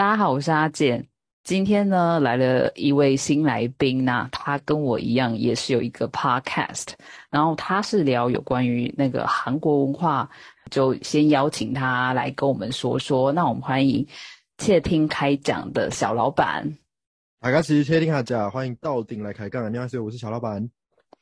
[0.00, 1.06] 大家好，我是阿健。
[1.44, 6.86] 今天呢，来了一位新来宾，那他跟我一样，也是有一个 podcast，
[7.28, 10.26] 然后他是聊有关于那个韩国文化，
[10.70, 13.30] 就先邀请他来跟我们说说。
[13.30, 14.06] 那我们欢迎
[14.56, 16.66] 窃听开讲的小老板。
[17.38, 19.70] 大家其实窃听大家，欢迎到顶来开杠。
[19.70, 20.66] 你好，我是小老板。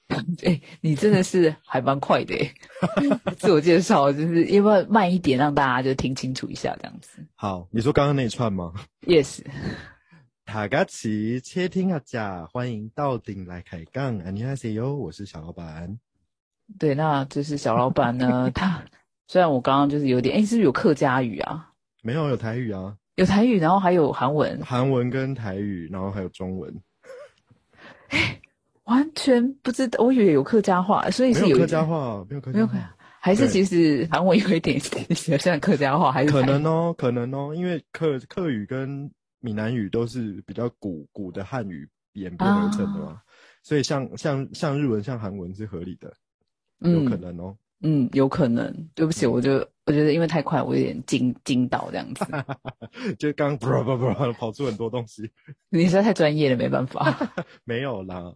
[0.44, 3.34] 哎，你真的是还蛮快的哎！
[3.38, 7.26] 自我介绍就是因为慢一点，让大家就听清楚一下这样子。
[7.36, 8.74] 好，你说刚刚那一串吗？
[9.08, 9.42] Yes。
[10.46, 14.20] 塔嘎奇，切听阿家，欢迎到顶来开杠。
[14.20, 15.98] 안녕하세 요， 我是小老板。
[16.78, 18.52] 对，那就是小老板呢。
[18.54, 18.84] 他
[19.28, 21.72] 虽然我刚刚就是有点，哎，是不是有客家语啊？
[22.04, 22.96] 没有，有台语啊。
[23.16, 24.62] 有台语，然后还有韩文。
[24.64, 26.76] 韩文跟台语，然后还有中文。
[28.89, 43.21] 完全不知道，我以为有客家话，所以是有客家话，没有客家话，还是其实韩文有一点像客家话，还是可能哦，可能哦，因为客客语跟闽南语都是比较古古的汉语演变而成的嘛，
[43.63, 46.13] 所以像像像日文、像韩文是合理的，
[46.79, 48.89] 有可能哦，嗯，有可能。
[48.95, 52.25] 对不起，我就我觉得因为太快，我有点惊惊到这样子，
[53.19, 55.31] 就刚不不不跑出很多东西，
[55.69, 57.15] 你实在太专业了，没办法，
[57.65, 58.33] 没有啦。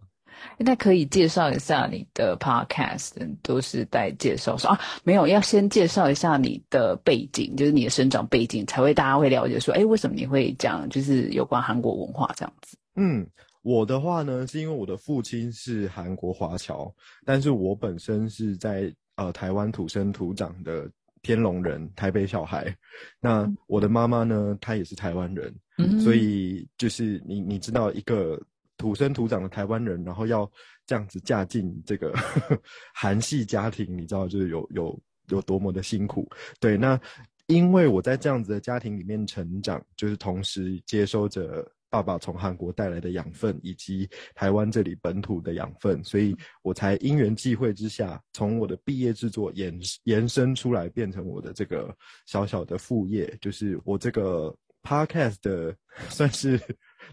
[0.57, 12.77] 那可以介绍一下你的 podcast，都是在介绍说啊，没有要先介绍一下你的背景，就是你的生长背景，才会大家会了解说，哎，为什么你会讲就是有关韩国文化这样子？
[12.95, 13.27] 嗯，
[13.61, 16.93] 我的话呢，是因为我的父亲是韩国华侨，
[17.25, 20.89] 但是我本身是在呃台湾土生土长的
[21.21, 22.75] 天龙人，台北小孩。
[23.19, 25.53] 那我的妈妈呢，她也是台湾人，
[26.01, 28.39] 所以就是你你知道一个。
[28.83, 30.51] 土生土长的台湾人，然后要
[30.85, 32.13] 这样子嫁进这个
[32.93, 34.99] 韩系家庭，你知道就是有有
[35.29, 36.29] 有多么的辛苦。
[36.59, 36.99] 对，那
[37.45, 44.05] 因为我在这样子的家庭里面成长，就是同时接收着爸爸从韩国带来的养分，以及
[44.35, 49.73] 台湾这里本土的养分，所以我才因缘际会之下，从我的毕业制作延
[50.03, 51.95] 延伸出来，变成我的这个
[52.25, 55.73] 小小的副业，就是我这个 podcast 的
[56.11, 56.59] 算是。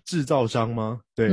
[0.05, 1.01] 制造商吗？
[1.15, 1.31] 对，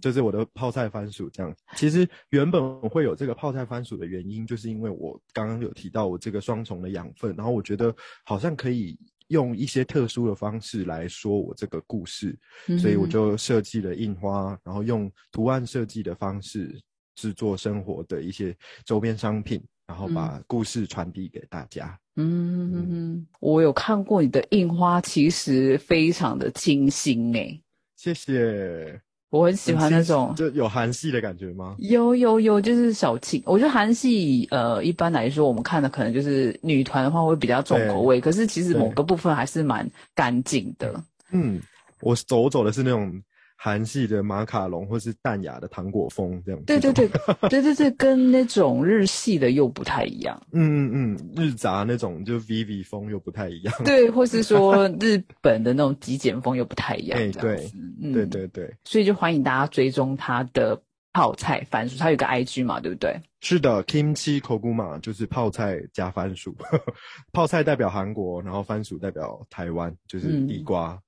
[0.00, 1.54] 就是我的泡菜番薯这样。
[1.76, 8.98] 其实原本会有这个泡菜番薯的原因，就是因为我刚刚有提到我这个双重的养分，然后我觉得好像可以
[9.28, 12.38] 用一些特殊的方式来说我这个故事，
[12.78, 16.80] 所以我就设计了印花，然后用图案设计的方式
[17.16, 21.98] 制作生活的一些周边商品，然后把故事传递给大家。
[22.18, 27.60] 嗯，我有看过你的印花，其实非常的清新诶。
[27.96, 31.74] 谢谢，我很喜欢那种就有韩系的感觉吗？
[31.78, 33.42] 有有有，就是小清。
[33.46, 41.02] 我觉得韩系呃，一般来说我们看的可能就是女团的话会比较重口味，可是其实某个部分还是蛮干净的。
[41.32, 41.60] 嗯，
[42.02, 43.20] 我走走的是那种。
[43.58, 46.62] 韩系的马卡龙，或是淡雅的糖果风这样。
[46.64, 47.08] 对对对，
[47.48, 50.40] 对对对， 跟那种日系的又不太一样。
[50.52, 53.74] 嗯嗯嗯，日杂那种就 Vivi 风又不太一样。
[53.84, 57.18] 对，或是说日本的那种极简风又不太一样。
[57.18, 57.70] 哎，对，
[58.12, 58.72] 对对对。
[58.84, 60.80] 所以就欢迎大家追踪他的
[61.12, 63.18] 泡菜番薯，他有个 IG 嘛，对不对？
[63.40, 66.54] 是的，Kimchi Koguma 就是泡菜加番薯，
[67.32, 71.00] 泡菜代表韩国，然后番薯代表台湾，就是地瓜。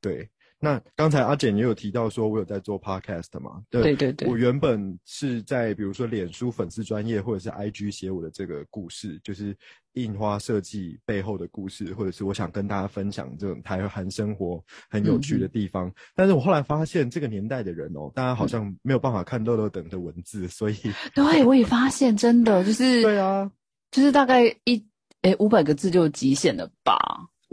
[0.00, 0.26] 对。
[0.64, 3.60] 那刚才阿简也有提到说，我有在做 podcast 嘛？
[3.68, 4.28] 对对对。
[4.28, 9.56] 我原本是在比如说脸书粉丝专业或者是 IG 写我的这个故事，就是
[9.94, 15.92] 印花设计背后的故事，或者是我想跟大家分享这种台韩生活很有趣的地方。
[16.14, 20.76] 但是我后来发现，这个年代的人哦，大家好像没有办法看漏漏等的文字，所以
[21.12, 23.50] 对我也发现，真的就是 对啊，
[23.90, 24.86] 就是大概一
[25.22, 26.94] 诶五百个字就极限了吧。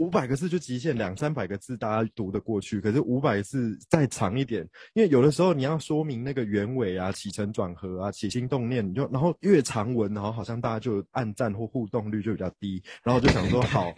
[0.00, 2.80] 五百个字就极限，两三百个字大家读得过去。
[2.80, 13.92] 可是五百字再长一点，因为有的时候你要说明那个原委啊、起承转合啊、起心动念，你就然后越长文，然后好像大家就按赞或互动率就比较低，然后就想说 好。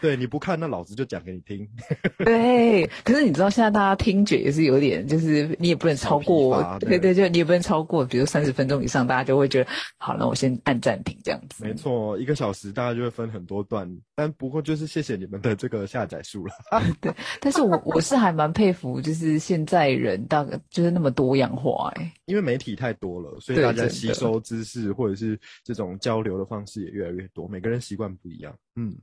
[0.00, 1.66] 对，你不看，那老子就讲给你听。
[2.24, 11.64] 对，可是你知道现在大家听觉也是有点，就是你也不能超过，对对，就你也不能超过，比如三十分钟以上，大家就会觉得，好，那我先按暂停这样子。
[11.64, 16.52] 没错，一个小时大家就会分很多段，但不过就是谢谢你们的这个下载数了。
[17.00, 28.54] 对，但是我我是还蛮佩服，就是现在人大概就是那么多样化哎，因为媒体太多了，所以大家吸收知识或者是这种交流的方式也越来越多，每个人习惯不一样。
[28.76, 28.94] 嗯，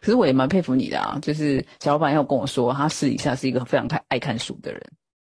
[0.00, 4.80] 可是我也蛮佩服你的啊，就是小老板要跟我说，他私底下是一个非常看爱看书的人。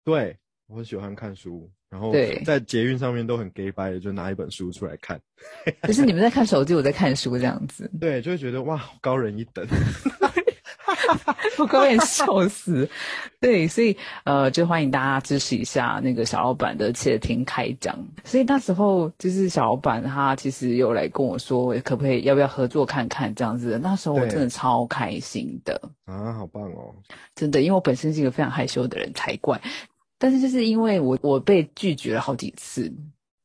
[0.04, 0.36] 对，
[0.68, 2.14] 我很喜欢看书，然后
[2.46, 5.20] 在捷运上面都很 gay 白的，就拿一本书出来看。
[5.82, 7.92] 可是你们在看手机，我在看书这样子。
[8.00, 9.68] 对，就会觉得哇，高人一等。
[11.58, 12.90] 我快点笑死。
[13.40, 17.98] 对，所以呃，就欢迎大家支持一下那个小老板的窃听开讲。
[18.24, 23.80] 所以那时候就是小老板他其实有来跟我说，可不可以要不要合作看看这样子。
[23.82, 26.94] 那时候我真的超开心的啊，好棒哦！
[27.36, 29.60] 真的，因为我本身是一个非常害羞的人才怪，
[30.20, 32.94] 但是就是因为我我被拒绝了好几次。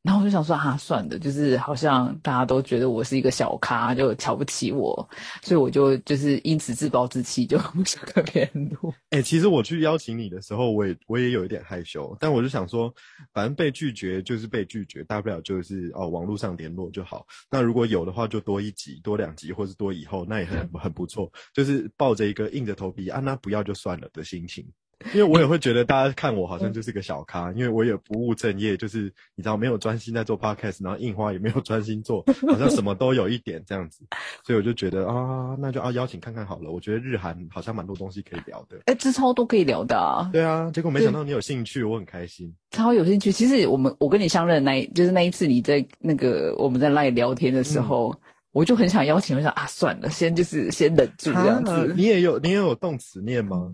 [0.06, 4.97] 然后我就想说啊，算的，就是好像大家都觉得我是一个小咖，就瞧不起我，
[5.43, 8.94] 所以我就就是因此自暴自弃，就 不想跟别人录。
[9.11, 12.94] 哎，其实我去邀请你的时候，我也我也有一点害羞，但我就想说，
[13.32, 17.26] 反正被拒绝就是被拒绝，大不了就是哦网络上联络就好。
[17.50, 21.29] 那如果有的话，就多一集、多两集，或是多以后，那也很很不错。
[21.52, 24.64] 就是抱着一个硬着头皮啊，那不要就算了的心情。
[25.12, 34.04] 因为我也会觉得大家看我好像就是个小咖，因为我也不务正业，就是你知道没有专心在做 podcast，然后印花也没有专心做，好像什么都有一点这样子，
[34.44, 36.70] 所以我就觉得啊，那就啊邀请看看好了。
[36.70, 40.28] 我觉得日韩好像蛮多东西可以聊的，哎，这超多可以聊的啊。
[40.32, 42.52] 对啊，结果没想到你有兴趣，我很开心。
[42.70, 43.31] 超有兴趣。
[43.31, 48.14] 其实我们我跟你相认那，就是那一次你在那个我们在那里聊天的时候，
[48.52, 51.94] 我就很想邀请，我想啊算了，先就是先忍住这样子。
[51.96, 53.70] 你也有你也有动词念吗？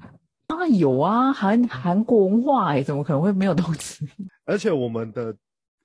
[0.57, 4.07] 啊有啊，韩韩国文化哎，怎么可能会没有动词？
[4.45, 5.35] 而且我们的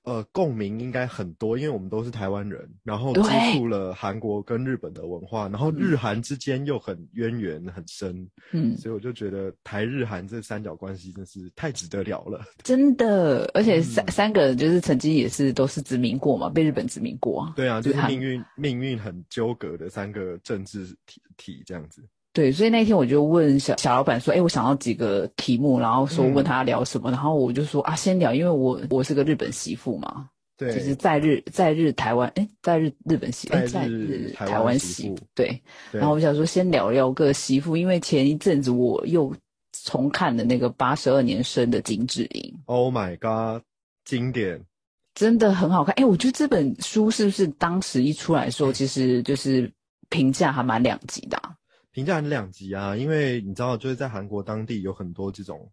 [0.04, 3.22] 呃共鸣应该很多，因为我们都是台湾人，然后接
[3.52, 12.40] 触了韩国跟日本的文化，然后日韩之间又很渊源很深，嗯，所以我就觉得台日韩这三角关系真是太值得聊了。
[12.62, 17.52] 真的，而且三三个人就是曾经也是都是殖民过嘛，被日本殖民过。
[17.54, 22.02] 对啊，就是命运命运很纠葛的三个政治体体这样子。
[22.32, 35.60] 对，所以那天我就问小小老板说：“哎，我想要几个题目，然后说问他聊什么，然后我就说啊，先聊，因为我我是个日本媳妇嘛，对，就是在日在日台湾，哎，在日日本媳，在日台湾媳妇，对。
[35.90, 39.34] 然后我想说先聊聊个媳妇，因为前一阵子我又
[39.84, 43.62] 重看了那个八十二年生的金智英，Oh my god，
[44.04, 44.60] 经典，
[45.14, 45.92] 真的很好看。
[45.96, 49.72] 哎，我觉得这本书是不是当时一出来的时候，其实就是
[50.08, 51.40] 评价还蛮两极的。
[51.98, 55.68] 评价很两极啊，因为你知道，就是在韩国当地有很多这种，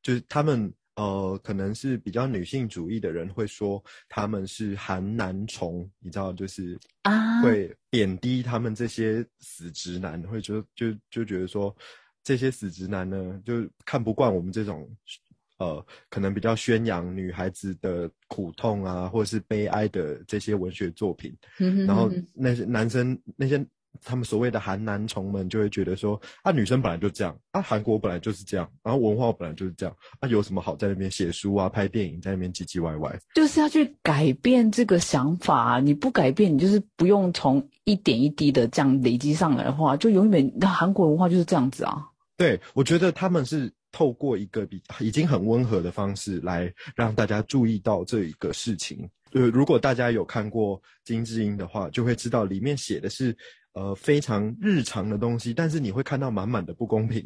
[0.00, 11.76] 就是他们呃，可能是比较女性主义的人会说他们是韩男虫，你知道，就是啊，会贬低他们这些死直男，会觉得就就觉得说
[12.24, 14.88] 这些死直男呢，就看不惯我们这种
[15.58, 21.36] 呃，可能比较宣扬女孩子的苦痛啊，或者是悲哀的这些文学作品，
[21.86, 23.62] 然后那些男生那些。
[24.02, 33.18] 他们所谓的韩男虫们就会觉得说啊，女生本来就这样啊，韩国本来就是这样，然后文化本来就是这样啊，有什么好在那边写书啊、拍电影，在那边唧唧歪歪？
[33.34, 42.06] 就是要去改变这个想法，你不改变，你就是不用从一点一滴的这样累积上来的话，就永远那韩国文化就是这样子啊。
[42.36, 49.08] 对，我觉得他们是透过一个比已经很温和的方式来让大家注意到这一个事情。
[49.32, 53.36] 呃，如果大家有看过金智英的话，就会知道里面写的是。
[53.76, 57.22] 呃，非常日常的东西，但是你会看到满满的不公平。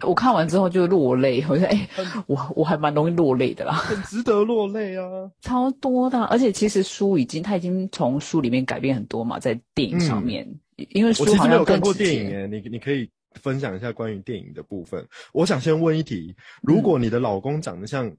[0.00, 1.88] 我看完之后就落泪，我觉得哎，
[2.26, 5.04] 我我还蛮容易落泪的啦，很值得落泪啊，
[5.42, 6.24] 超多的。
[6.24, 15.06] 而且其实书已经，他已经从书里面改变很多嘛，在电影上面，因为书好像没有看过电影诶，你你可以分享一下关于电影的部分。
[15.34, 18.10] 我想先问一题：如果你的老公长得像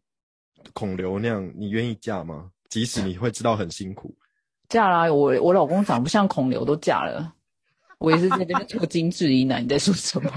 [0.73, 2.51] 孔刘那样，你愿意嫁吗？
[2.69, 4.13] 即使你会知道很辛苦，
[4.69, 5.11] 嫁啦！
[5.11, 7.33] 我我老公长不像孔刘，都嫁了。
[8.05, 10.29] 我也是在这边做精致一男，你在说什么？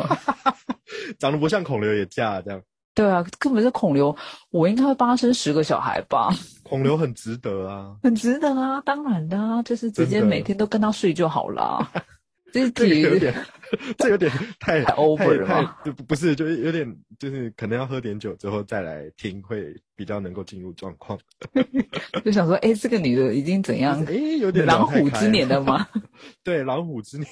[1.21, 2.63] 长得不像孔刘也嫁这样？
[2.95, 4.17] 对啊，根本是孔刘，
[4.51, 6.31] 我应该会帮他生十个小孩吧？
[6.63, 11.93] 孔刘很值得啊，很值得啊，当然的啊，就是直接每天都跟他睡就好了。
[12.53, 13.35] 这这有点，
[13.99, 21.19] 这有点太 over 了，就不是，就是有点，就是可能要喝点酒之后再来听，会比较能够进入状况。
[22.25, 24.03] 就想说，哎，这个女的已经怎样？
[24.07, 25.87] 哎，有点狼虎之年的吗？
[26.43, 27.29] 对，狼虎之年，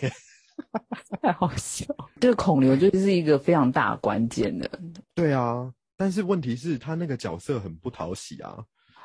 [1.22, 1.86] 太好笑。
[2.20, 4.70] 这个孔刘就是一个非常大关键的。
[5.14, 8.58] 对啊，但是问题是，他那个角色很不讨喜啊。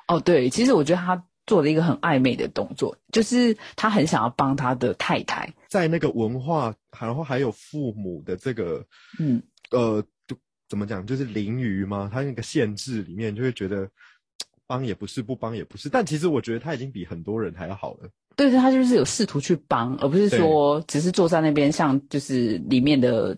[0.08, 1.24] 哦，对，其实我觉得他。
[1.52, 8.82] 做了一个很暧昧的动作，就是他很想要帮他的太太，在那个文化，然后还有父母的这个，
[9.20, 10.02] 嗯，呃，
[10.70, 12.10] 怎么讲，就是淋雨吗？
[12.10, 13.86] 他那个限制里面，就会觉得
[14.66, 15.90] 帮也不是，不帮也不是。
[15.90, 18.10] 但其实我觉得他已经比很多人还要好了。
[18.38, 23.38] 对对，他就是有试图去帮，而不是说只是坐在那边，像就是里面的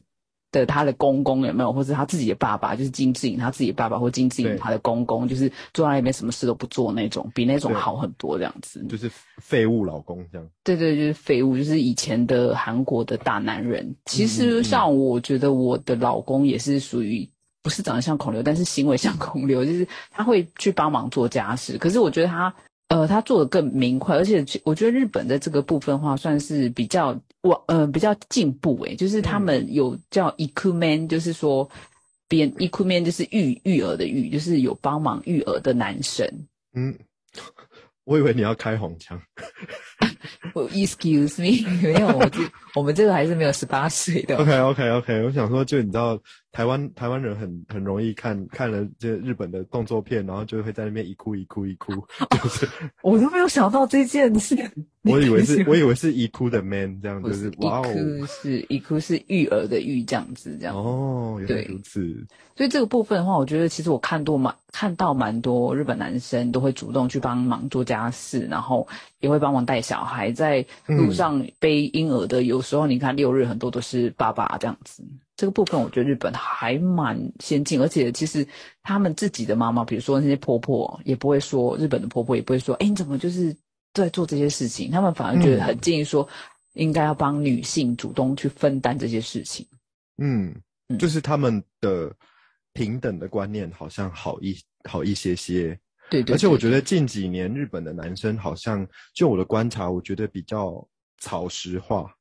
[0.53, 8.85] 的他的公公有没有，或者他自己的爸爸，就是金智英他自己的爸爸或金智英对他的公公，就是坐在那边什么事都不做那种，比那种好很多这样子。
[8.87, 10.47] 就是废物老公这样。
[10.63, 13.93] 对对，就是废物，就是以前的韩国的大男人。
[14.05, 17.27] 其实像我觉得我的老公也是属于
[17.63, 21.77] 不是长得像孔刘，但是行为像孔刘，就是他会去帮忙做家事。
[21.79, 22.53] 可是我觉得他
[22.89, 31.69] 呃他做的更明快，而且我觉得日本在这个部分的话算是比较往呃比较进步诶，就是他们有叫 e q u m e n 就是说
[32.27, 36.27] 别 ikumen 就是育育儿的育，就是有帮忙育儿的男生。
[36.73, 36.97] 嗯，
[38.05, 39.21] 我以为你要开黄腔。
[40.53, 42.39] 我 Excuse me，没有，我这
[42.75, 44.37] 我们这个还是没有十八岁的。
[44.37, 46.19] OK OK OK，我想说，就你知道，
[46.53, 51.91] 台湾台湾人很很容易看看了这日本的动作片，然后就会在那边一哭一哭一哭，
[52.29, 52.67] 就是
[53.01, 54.55] 我都没有想到这件事。
[55.01, 60.75] 我以为是我以为是一哭的 man 这样，不就是哇哦哭是一哭是育儿的育这样子这样。
[60.75, 68.87] 哦，原来对如此，所以这个部分的话，我觉得其实我看多蛮看到蛮多日本男生都会主动去帮忙做家事，然后
[69.19, 75.03] 也会帮忙带小孩，在路上背婴儿的，有时候你看六日很多都是爸爸这样子。
[75.35, 78.47] 这个部分我觉得日本还蛮先进，而且其实
[78.83, 83.55] 他们自己的妈妈，比如说那些婆婆，也不会说日本的婆婆也不会说，哎，你怎么就是
[83.93, 84.91] 在做这些事情？
[84.91, 86.27] 他们反而觉得很建议说，
[86.73, 89.65] 应该要帮女性主动去分担这些事情。
[90.17, 90.53] 嗯
[90.89, 92.15] 嗯，就是他们的
[92.73, 94.55] 平等的观念好像好一
[94.87, 95.77] 好一些些，
[96.11, 100.87] 对对而且我觉得近几年日本的男生好像，就我的观察，我觉得比较
[101.17, 102.13] 草食化。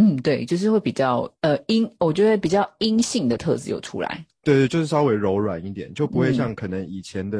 [0.00, 4.24] 嗯，对，就是会比较呃阴，我觉得比较阴性的特质有出来。
[4.44, 7.38] 对对，就是稍微柔软一点，就不会嗯像可能以前的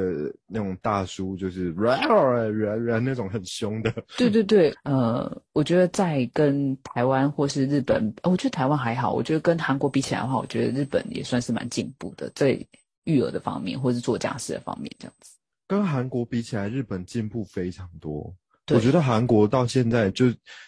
[0.48, 1.72] 那种大叔，就是
[3.00, 3.94] 那种很凶的。
[4.16, 12.58] 对对对，呃，我觉得在跟台湾或是日本，呃我觉得台湾还好，我觉得跟韩国比起来的话，我觉得日本也算是蛮进步的，在
[13.04, 15.30] 育儿的方面或是做家事的方面这样子。
[15.68, 18.34] 跟韩国比起来，日本进步非常多。
[18.68, 20.26] 对我觉得韩国到现在就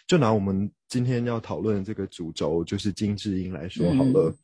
[0.09, 4.31] 就拿我们今天要讨论的这个主轴，就是金智英来说好了。
[4.31, 4.37] 嗯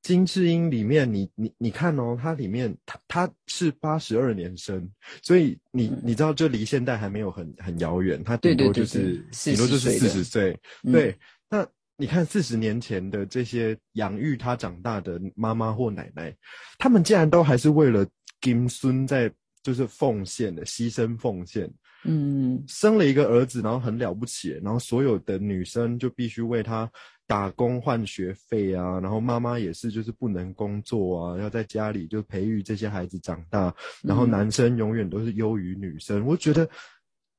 [0.00, 4.88] 金智英里面你，你你看哦，它里面它它是八十二年生，
[5.22, 10.56] 所以你嗯你知道，就离现代还没有很很遥远，它对对对顶多就是顶多就是40四十岁。
[10.84, 11.18] 嗯对，
[11.50, 16.34] 那你看四十年前的这些养育他长大的妈妈或奶奶，
[16.78, 18.06] 他们竟然都还是为了
[18.40, 19.30] 金孙在
[19.64, 21.68] 就是奉献的牺牲奉献，
[22.04, 26.90] 嗯，生了一个儿子，然后很了不起，然后所有的女生就必须为他
[27.26, 36.24] 打工换学费啊，然后妈妈也是就是不能工作啊，要在家里就培育这些孩子长大，然后嗯男生永远都是优于女生。
[36.24, 36.68] 我觉得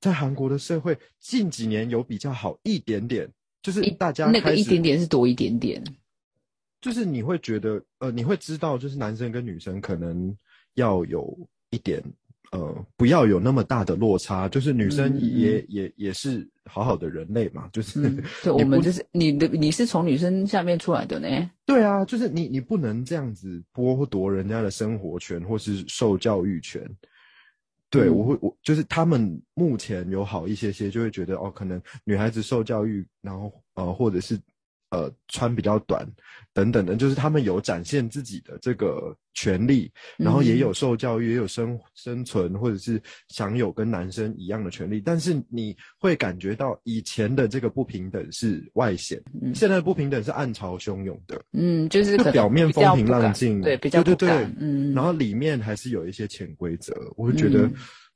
[0.02, 3.30] 在韩国的社会近几年有比较好一点点，
[3.62, 5.84] 就是大家那个一点点是多一点点。
[6.82, 10.34] 就是你会觉得，呃，你会知道，就是男生跟女生可能
[10.76, 11.38] 要有
[11.72, 12.02] 一点，
[12.52, 14.48] 呃，不要有那么大的落差。
[14.50, 21.28] 就是女生也、也也是好好的人类嘛，就是、嗯， 对，我们就是你的，你是从女生下面出来的呢。
[21.66, 26.82] 对啊，就是你你不能这样子剥夺人家的生活权或是受教育权。
[27.92, 34.40] 对，嗯我会我就是他们目前有好一些些，就会觉得哦，可能女孩子受教育，然后呃，或者是
[34.90, 36.08] 呃穿比较短
[36.54, 49.54] 等等的，就是他们有展现自己的这个权利，然后也有受教育，也有生生存或者是享有跟男生一样的权利，但是你会感觉到以前的这个不平等是外显，嗯。
[49.56, 51.42] 现在的不平等是暗潮汹涌的。
[51.54, 57.74] 嗯，就是就表面风平浪静对，比较对对对嗯，然后里面还是有一些潜规则，我会觉得嗯。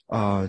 [0.07, 0.47] 啊、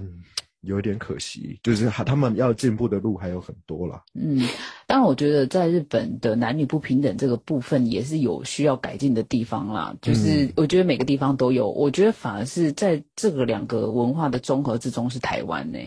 [0.64, 4.02] 有点可惜，就是还他们要进步的路还有很多啦。
[4.14, 4.46] 嗯，
[4.86, 9.94] 当然，我觉得在日本的男女不平等这个部分也是有需要改进的地方啦。
[10.02, 15.78] 就是嗯我觉得每个地方都有，我觉得反而是在这个两个文化的综合之中是台湾呢、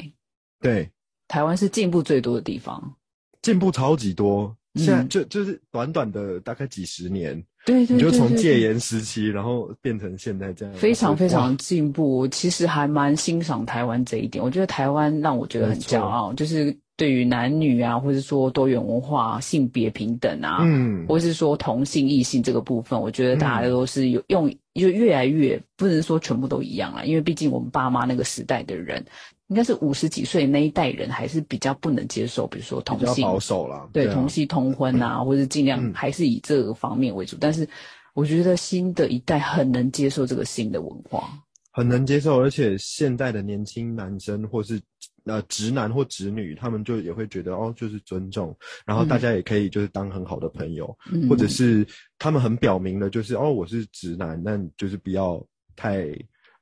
[0.60, 0.90] 对，
[1.28, 2.96] 台湾是进步最多的地方。
[3.42, 14.42] 进步超级多，嗯现在就就是短短的大概几十年，对对你就从戒严时期，然后变成现在这样，非常非常进步，其实还蛮欣赏台湾这一点。
[14.42, 29.06] 我觉得台湾让我觉得很骄傲，就是对于男女啊，或者说多元文化、性别平等啊，嗯，或是说同性异性这个部分，我觉得大家都是有用，就越来越不能说全部都一样了，因为毕竟我们爸妈那个时代的人，
[29.48, 35.94] 应该是五十几岁那一代人还是比较不能接受，比如说同性保守啦，啊对同性通婚啊， 或者尽量嗯。
[35.94, 37.38] 还是以这个方面为主。
[37.40, 37.68] 但是
[38.14, 41.30] 我觉得新的一代很能接受这个新的文化。
[41.72, 44.82] 很能接受，而且现代的年轻男生或是
[45.26, 50.98] 呃直男或直女，他们就也会觉得哦，就是尊重，然后大家也可以就是当很好的朋友，
[51.30, 51.86] 或者是
[52.18, 55.40] 他们很表明的，就是哦，我是直男，但就是不要
[55.76, 56.08] 太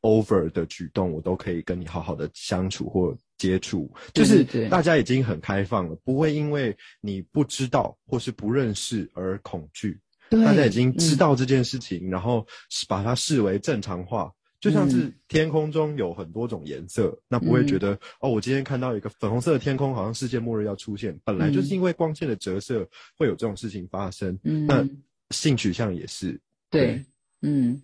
[0.06, 10.00] over 的举动，我都可以跟你好好的相处或接触，就是大家已经很开放了，不会因为你不知道或是不认识而恐惧。
[10.30, 12.46] 大家已经知道这件事情，然后
[12.88, 21.18] 把它视为正常化，就像是天空中有很多种颜色，那不会觉得哦，我今天看到一个粉红色的天空，好像世界末日要出现。
[21.24, 24.38] 本来就是因为光线的折射会有这种事情发生。
[24.44, 24.66] 嗯。
[24.66, 24.88] 那
[25.32, 26.40] 性取向也是。
[26.70, 27.04] 对，
[27.42, 27.82] 嗯，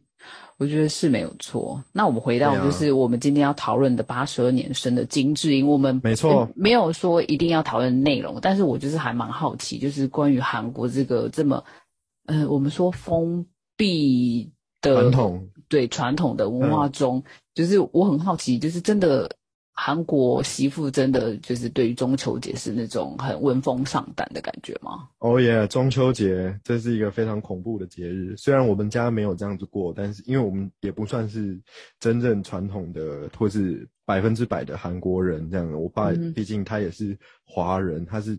[0.57, 1.83] 我觉得是没有错。
[1.91, 11.63] 那我们回到就是我们今天要讨论的八十二年生的金智英，我们没错，没有说一定要讨论内容，但是我就是还蛮好奇，就是关于韩国这个这么。
[12.27, 13.43] 呃，我们说封
[13.75, 17.21] 闭的传统，对传统的文化中，
[17.55, 19.29] 就是我很好奇，就是真的
[19.73, 25.07] 韩国媳妇真的就是对于中秋节是那种很闻风丧胆的感觉吗？
[25.19, 28.35] 哦耶，中秋节这是一个非常恐怖的节日。
[28.37, 31.59] 虽然我们家没有这样子过，但是因为我们也不算是
[31.99, 35.71] 真正传统的或是百分之百的韩国人这样。
[35.71, 38.37] 我爸毕竟他也是华人，他是。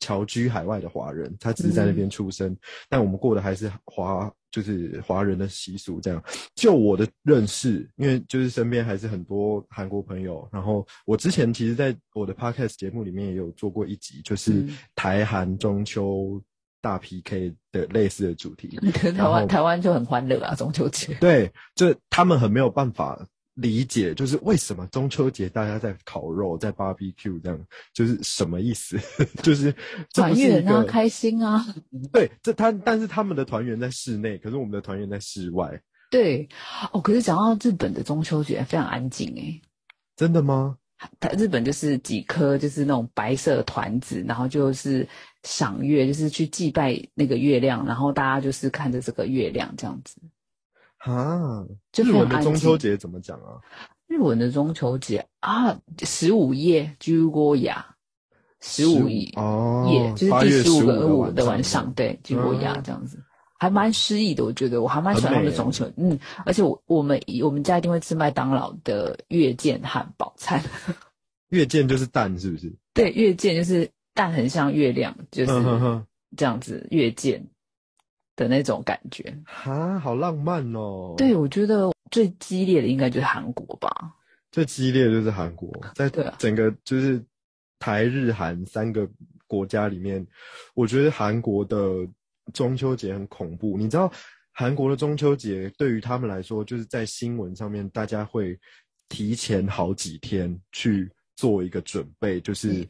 [0.00, 2.54] 侨居海外的华人，他只是在那边出生，
[2.90, 6.22] 但我们过的还是华，就是华人的习俗这样。
[6.54, 16.40] 就我的认识，因为就是身边还是很多韩国朋友，然后我之前其实在我的 podcast 节目里面也有做过一集，就是台韩中秋
[16.80, 18.78] 大 PK 的类似的主题。
[19.16, 21.14] 台湾台湾就很欢乐啊，中秋节。
[21.20, 23.26] 对，就他们很没有办法。
[23.54, 27.58] 理解就是为什么中秋节大家在烤肉，在 barbecue 这样，
[27.92, 28.98] 就是什么意思？
[29.42, 29.74] 就是
[30.12, 31.64] 团圆啊，开心啊。
[32.12, 35.80] 对，这他但是他们的团圆在室内，可是我们的团圆在室外。
[36.10, 36.48] 对，
[36.92, 39.60] 哦，可是讲到日本的中秋节非常安静诶。
[40.16, 40.76] 真的吗？
[41.20, 45.06] 他日本就是几颗就是那种白色团子，然后就是
[45.42, 50.16] 赏月，就是去祭拜那个月亮，然后大家就是看着这个月亮这样子。
[51.04, 53.60] 啊，就日文的中秋节怎么讲啊？
[54.06, 57.84] 日文的中秋节啊，十五夜居过雅，
[58.60, 63.18] 十五夜哦，夜就是第十五个五的晚上，对，居过雅这样子，
[63.58, 64.44] 还蛮诗意的。
[64.44, 70.62] 我觉得我还蛮喜欢他们的中秋，嗯，而且我我们我们家一定会吃麦当劳的月见汉堡餐。
[71.50, 72.72] 月见就是蛋，是不是？
[72.94, 75.52] 对，月见就是蛋，很像月亮，就是
[76.36, 77.46] 这样子月见。
[78.36, 81.14] 的那种感觉哈，好浪漫哦！
[81.16, 83.88] 对，我觉得最激烈的应该就是韩国吧。
[84.50, 87.24] 最激烈的就是韩国，在整个就是
[87.78, 89.08] 台日韩三个
[89.46, 90.26] 国家里面，
[90.74, 92.06] 我觉得韩国的
[92.52, 93.76] 中秋节很恐怖。
[93.76, 94.12] 你知道，
[94.52, 98.58] 韩国的中秋节对于他们来说，就是在新闻上面，大家会
[99.08, 101.10] 提前好几天去。
[101.36, 102.86] 做一个准备，就是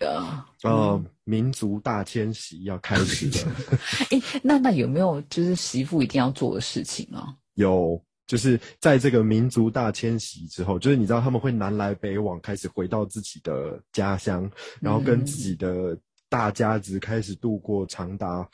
[0.63, 3.57] 呃，民族大迁徙要开始了。
[4.11, 7.35] 哎，那那有没有就是媳妇一定要做的事情啊？
[7.55, 18.49] 有，就是在这个民族大迁徙之后，就是你知道他们会南来北往，开始回到自己的家乡，然后跟自己的大家子开始度过长达。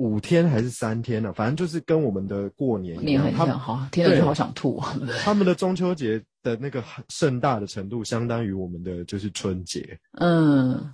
[0.00, 1.30] 五天还是三天呢？
[1.30, 3.30] 反正就是跟我们的过年一样。
[3.36, 4.82] 他们好，听着就好想吐。
[5.22, 9.98] 他们的中秋节的那个盛大的程度，相当于我们的就是春节。
[10.12, 10.90] 嗯，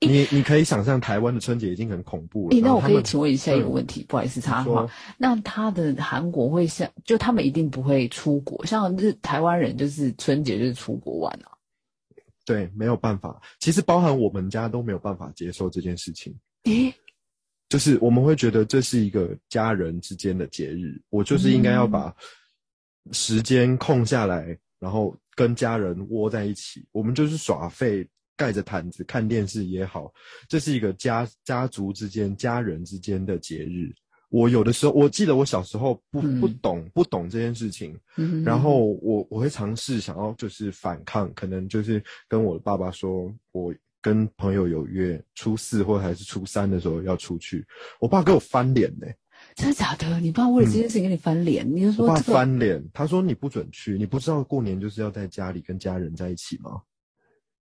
[0.00, 2.60] 你你可以想象台湾的春节已经很恐怖了。
[2.60, 4.84] 那我可以请问一下一个问题，不好意思插话。
[5.16, 11.54] 那他的韩国会像，就他们一定不会出国，像日台湾人就是春节就是出国玩啊。
[12.44, 13.40] 对，没有办法。
[13.60, 16.36] 其实包含我们家都没有办法接受这件事情。
[16.64, 16.92] 诶。
[17.70, 22.12] 就是我们会觉得这是一个家人之间的节日，我就是应该要把
[23.12, 26.84] 时间空下来，然后跟家人窝在一起。
[26.90, 28.04] 我们就是耍废，
[28.36, 30.12] 盖着毯子看电视也好，
[30.48, 33.88] 这是一个家家族之间、家人之间的节日。
[34.30, 37.96] 我有的时候，我记得我小时候不不懂不懂这件事情，
[38.44, 43.72] 然后我我会尝试想要就是反抗，可能就是跟我的爸爸说，我。
[44.02, 47.66] 跟朋友有约，初四或还是初三的时候要出去，
[48.00, 49.06] 我爸给我翻脸呢。
[49.54, 50.20] 真的假的？
[50.20, 51.66] 你爸为了这件事情跟你翻脸？
[51.70, 56.80] 你就说爸翻脸，他说你不准去，你不知道过年就是要在家里跟家人在一起吗？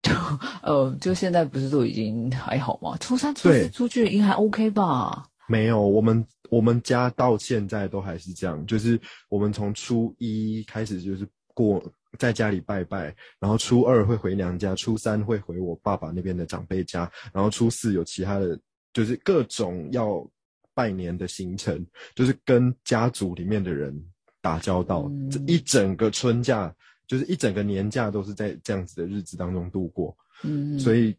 [0.02, 0.12] 就
[0.64, 2.98] 呃，就现在不是都已经还好吗？
[3.00, 5.26] 初三、初四出去应该还 OK 吧？
[5.48, 11.82] 没有，我们我们家到现在都还是这样，就是我们从初一开始就是过。
[12.18, 18.60] 在家里拜拜，然后初二会回娘家，初三会回我爸爸那边的长辈家，然后初四有其他的，
[18.94, 20.26] 就是各种要
[20.74, 23.94] 拜年的行程，就是跟家族里面的人
[24.42, 25.12] 打交道。
[25.30, 26.74] 这一整个春假，
[27.06, 30.16] 就是一整个年假都是在这样子的日子当中度过。
[30.44, 31.16] 嗯，所以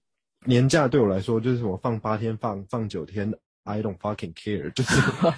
[0.46, 3.30] 年假对我来说就是我放八天放放九天
[3.64, 4.94] ，I don't fucking care，就是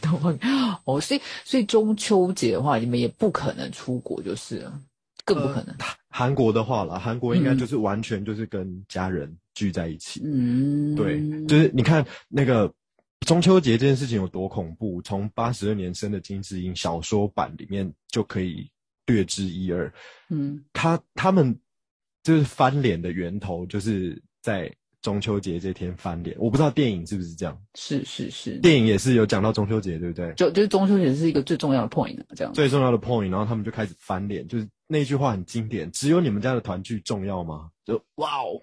[0.86, 4.80] 哦，所以所以中秋节的话，你们也不可能出国，就是了，
[5.24, 5.74] 更不可能。
[6.08, 10.20] 韩国的话啦，韩国应该就是完全就是跟家人聚在一起。
[10.24, 12.72] 嗯，对，就是你看那个
[13.20, 18.70] 中秋节这件事情有多恐怖，从八十二年生的金智英小说版里面就可以
[19.06, 19.92] 略知一二。
[20.28, 21.58] 嗯，他他们
[22.22, 24.70] 就是翻脸的源头，就是在
[25.02, 26.34] 中秋节这天翻脸。
[26.38, 30.32] 我不知道电影是不是这样，是是是，电影也是有讲到中秋节，对不对？
[30.34, 37.68] 就就是中秋节是一个最重要的 point，这样最重要的 point，然后他们就开始翻脸，就是那句话很经典：只有你们家的团聚重要吗？
[37.84, 38.62] 就哇哦，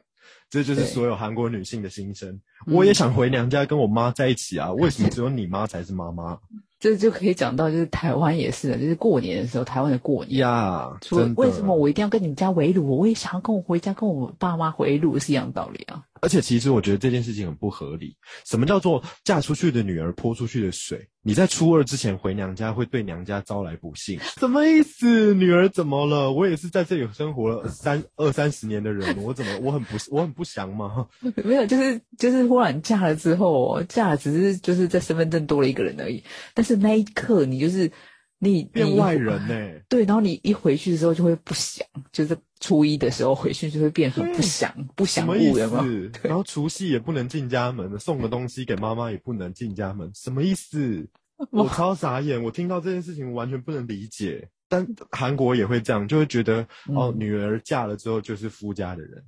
[0.49, 2.39] 这就是所有韩国女性的心声。
[2.67, 6.37] 我也想回娘家跟我妈在一起啊，为什么只有你妈才是妈妈？
[6.79, 12.97] 这就可以讲到，就是台湾也是的，就是过年的时候，台湾的过年呀，说为什么我一定要跟你们家围炉？
[12.97, 16.01] 我也想要跟我回家跟我爸妈围炉，是一样道理啊。
[16.21, 18.15] 而且其实我觉得这件事情很不合理。
[18.45, 21.07] 什么叫做嫁出去的女儿泼出去的水？
[21.21, 24.19] 你在初二之前回娘家会对娘家招来不幸？
[24.39, 25.33] 什么意思？
[25.33, 26.31] 女儿怎么了？
[26.31, 31.07] 我也是在这里生活了三二三十年的人，我怎么我很不我很不祥吗？
[31.43, 36.23] 没有，就是就是忽然嫁了之后，嫁了只是就是在身份证多了一个人而已。
[36.53, 37.91] 但是那一刻你就是
[38.39, 39.83] 你变外人呢、欸？
[39.89, 46.11] 对，然后你一回去的时候就会不想，就是初一的时候回去就会变很不想，不想物意思？
[46.23, 51.07] 然后除夕也不能进家门，送个东西给妈妈也不能进家门，什么意思？
[51.51, 54.49] 我超傻眼，我听到这件事情完全不能理解。
[54.67, 59.23] 但韩国也会这样，就会觉得、嗯、哦，女儿嫁了之后就是夫家的人，嗯，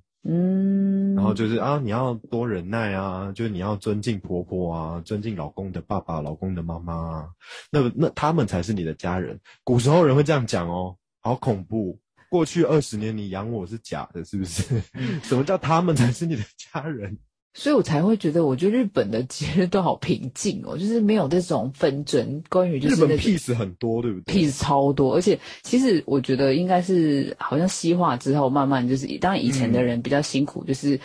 [1.22, 7.30] 然后就是啊，你要多忍耐啊，就是你要尊敬婆婆啊，尊敬老公的爸爸、老公的妈妈啊，
[7.72, 9.40] 那那他们才是你的家人。
[9.64, 12.00] 古时候人会这样讲哦，好恐怖。
[12.28, 14.82] 过去二十年你养我是假的，是不是？
[15.22, 17.16] 什么叫他们才是你的家人？
[17.54, 22.42] 所以我才会觉得，我觉得日本的节日都好平静哦，就是没有这种纷争。
[22.50, 31.00] 关于就是日本 peace 很多，对不对？peace 超多，而且其实我觉得应该是好像西化之后，慢慢就是，当然以前的人比较辛苦，嗯、就是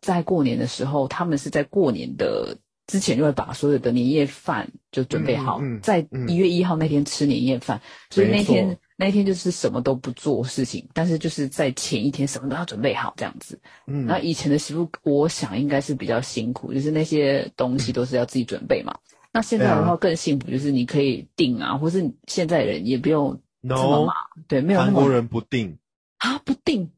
[0.00, 2.56] 在过年的时候，他们是在过年的
[2.88, 8.76] 之前就会把所有的年夜饭就准备好，嗯嗯、在一月一号那天吃年夜饭，所以那天。
[8.96, 13.58] 那一天就是什么都不做事情，但是就是在前一天什么都要准备好这样子。
[13.86, 18.92] 嗯，然后以前的媳妇，我想应该是比较辛苦，就是那些东西都是要自己准备嘛。
[19.10, 24.14] 嗯、那现在的话更幸福，就是你可以订啊，或是现在人也不用这么忙。
[24.46, 25.78] 对，没有韩国人不定
[26.18, 26.90] 啊，不定。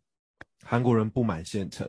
[0.62, 1.88] 韩国人不买现成。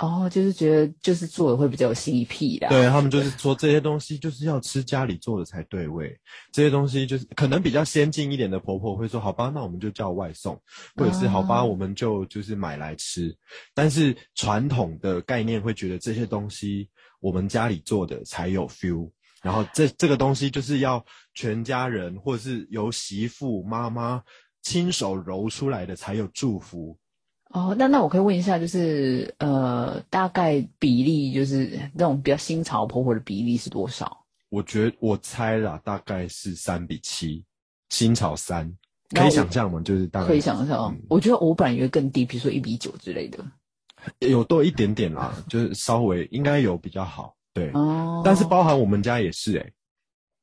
[0.00, 6.18] 哦，就是觉得就是做的会比较有新意癖的，对他们就是说这些东西就是要吃家里做的才对味，
[6.50, 10.58] 这些东西就是可能比较先进一点的婆婆会说好吧，那我们就叫外送，
[10.96, 13.36] 或者是好吧，我们就就是买来吃。
[13.74, 16.88] 但是传统的概念会觉得这些东西
[17.20, 19.10] 我们家里做的才有 feel，
[19.42, 24.22] 然后这这个东西就是要全家人或者是由媳妇妈妈
[24.62, 26.96] 亲手揉出来的才有祝福。
[27.52, 34.24] 哦，那那我可以问一下，就是呃，大概比例就是那种比较新潮婆婆的比例是多少？
[34.50, 37.44] 我觉得我猜啦，大概是三比七，
[37.88, 38.72] 新潮三，
[39.10, 39.80] 可以想象吗？
[39.84, 40.94] 就是大概可以想象。
[40.94, 43.44] 嗯、我觉得我本来以为更低，比如说一比九之类的，
[44.20, 47.72] 有多一点点啦，就是稍微应该有比较好，对。
[47.72, 49.72] 哦，但是包含我们家也是哎、欸。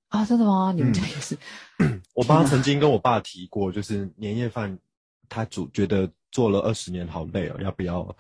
[0.09, 0.73] 啊，真的吗？
[0.75, 1.37] 你们家也是？
[1.79, 4.77] 嗯、 我爸曾经跟我爸提过，就是年夜饭，
[5.29, 6.11] 他煮觉得。
[6.37, 8.15] 做了二十年，好累哦，要不要？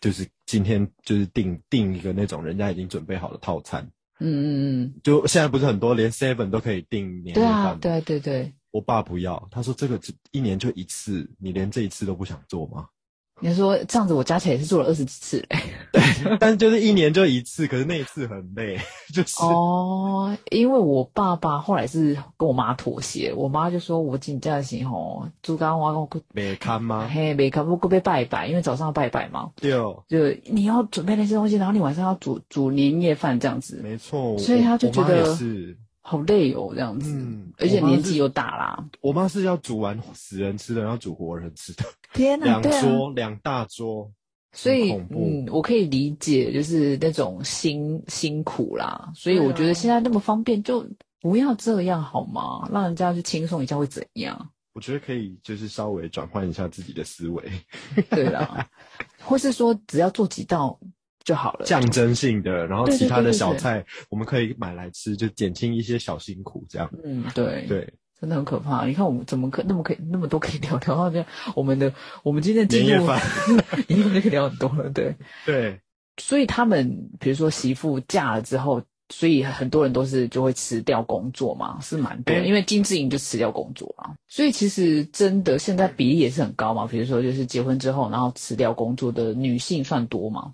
[0.00, 3.86] 就是今天就是订订一个那种人家已经准备好的套餐。
[4.20, 4.48] 嗯嗯
[4.80, 4.94] 嗯。
[5.04, 7.78] 就现在不是很多，连 Seven 都可以订年夜饭。
[7.78, 8.52] 对啊，对对对。
[8.70, 12.88] 我爸不要，他说这个只一年就一次，你连这一次都不想做吗？
[13.42, 15.58] 你说这样子，我加起来也是做了二十几次嘞。
[15.90, 18.78] 对，但是就是一年就一次，可是那一次很累，
[19.12, 27.08] 就是哦，因为我爸爸后来是跟我妈妥协，我妈就说我请假时吼，猪肝花我没看吗？
[27.12, 29.50] 嘿，没看，不过被拜拜，因为早上要拜拜嘛。
[29.56, 33.80] 对哦，就你要准备那些东西，然后你晚上要煮煮年夜饭这样子。
[33.82, 38.84] 没错，所以他就觉得是好累哦，这样子，嗯，而且年纪又大啦。
[39.00, 41.82] 我妈是要煮完死人吃的，然后煮活人吃的。
[42.12, 44.10] 天哪，两桌两、啊、大桌，
[44.52, 49.10] 所以嗯，我可以理解，就是那种辛辛苦啦。
[49.14, 50.86] 所以我觉得现在那么方便，就
[51.20, 52.68] 不要这样好吗？
[52.72, 54.50] 让人家去轻松一下会怎样？
[54.74, 57.42] 我觉得可以，就是稍微转换一下自己的思维。
[58.10, 58.66] 对啦，
[59.20, 60.78] 或是说只要做几道
[61.24, 66.90] 就好了，象征性的，然后其他的小菜我们可以买来吃，就减轻一些小辛苦，这样。
[67.04, 67.92] 嗯，对对。
[68.22, 68.86] 真的很可怕。
[68.86, 71.26] 你看我们怎么可那么可以那么多可以聊聊到这样？
[71.56, 73.20] 我们的我们今天的节目年夜饭
[73.88, 75.16] 已经可以聊很多了，对。
[75.44, 75.80] 对，
[76.18, 84.14] 所以他们比如说媳妇嫁了之后，所以很多人都是就会辞掉工作嘛，是蛮多因为金智英就辞掉工作啊。
[84.28, 90.52] 所以其实真的现在比例也是很高嘛，比如说就是结婚之后然后辞掉工作的女性算多吗？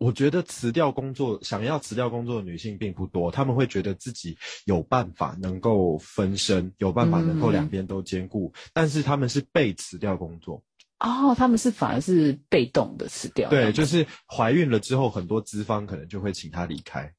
[0.00, 10.62] 我觉得辞掉工作，想要辞掉工作的女性并不多，她们会觉得自己有办法能够分身，有办法能够嗯两边都兼顾，但是她们是被辞掉工作。
[11.00, 17.12] 哦，他们是反而是被动的辞掉，对，就是怀孕了之后，很多资方可能就会请她离开。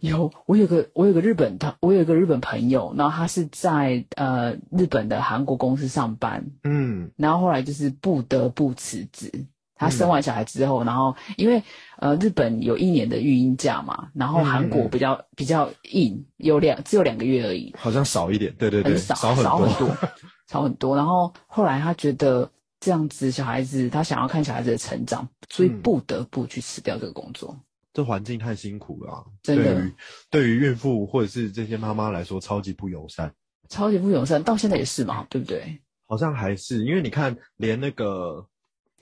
[0.00, 9.46] 有，我有个我有个日本他我有一个日本朋友，然后他是在呃日本的韩国公司上班，嗯，然后后来就是不得不辞职。
[9.80, 11.62] 他生完小孩之后，然后因为
[11.96, 18.54] 呃日本有一年的育婴假嘛，然后韩国比较、比较硬，有两只有两个月而已，好像少一点。
[18.58, 19.58] 对对对，很少很多。
[19.66, 19.96] 很多，
[20.46, 20.94] 少很多。
[20.94, 27.58] 然后后来她觉得这样子小孩子她想要看小孩子的成长，所以嗯不得不去辞掉这个工作。
[27.94, 29.94] 这环境太辛苦了啊、真的对于
[30.30, 33.32] 对于孕妇或者是这些妈妈来说，超级不友善。
[33.70, 35.80] 超级不友善，到现在也是嘛，对不对？
[36.06, 38.44] 好像还是因为你看，连那个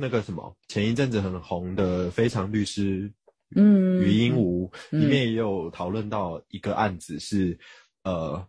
[0.00, 3.12] 那个什么，前一阵子很红的《非常律师
[3.56, 7.58] 嗯，余英武》嗯里面也有讨论到一个案子是，
[8.04, 8.46] 呃，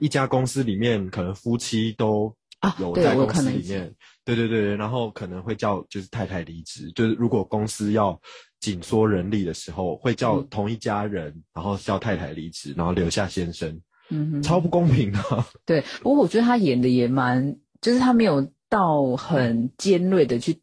[0.00, 3.94] 一家公司里面可能夫妻都啊有有在公司里面，
[4.24, 8.20] 对对对，然后可能会叫就是太太离职，就是如果公司要
[8.60, 15.20] 紧缩人力的时候，会叫嗯同一家人，然后叫太太离职，然后留下先生，嗯哼，超不公平的。
[15.64, 15.80] 对。
[16.02, 20.58] 不过我觉得他演的也蛮，就是他没有到很尖锐的去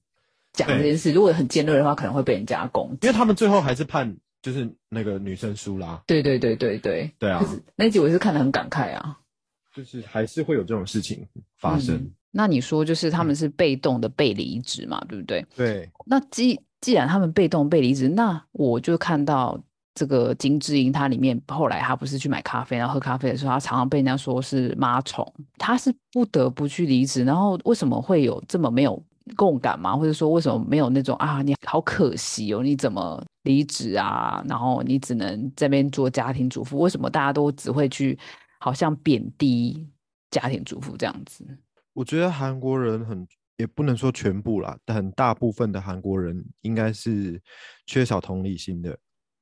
[0.54, 1.14] 讲这件事。
[1.14, 3.06] 如果很尖锐的话，可能会被人家攻击。
[3.06, 7.44] 因为他们最后还是判就是那个女生输啦，对对对对对，对啊
[7.76, 9.20] 那一集我是看得很感慨啊。
[9.76, 11.96] 就是还是会有这种事情发生。
[11.98, 15.44] 嗯那你说就是他们是被动的被离职嘛，对不对？
[15.56, 19.60] 对，那既既然他们被动被离职，那我就看到
[19.98, 25.26] 这个金智英，她里面后来她不是去买咖啡，然后喝咖啡的时候，她常常被人家说是妈虫，
[25.58, 27.24] 她是不得不去离职。
[27.24, 29.04] 然后为什么会有这么没有
[29.36, 29.98] 共感吗？
[29.98, 34.44] 或者说为什么没有那种啊，你好可惜哦，你怎么离职啊？
[34.48, 38.16] 然后你只能这边做家庭主妇，为什么大家都只会去
[38.60, 39.88] 好像贬低
[40.30, 41.44] 家庭主妇这样子？
[41.94, 47.42] 我觉得韩国人很也不能说全部啦，但很大部分的韩国人应该是
[47.88, 48.96] 缺少同理心的，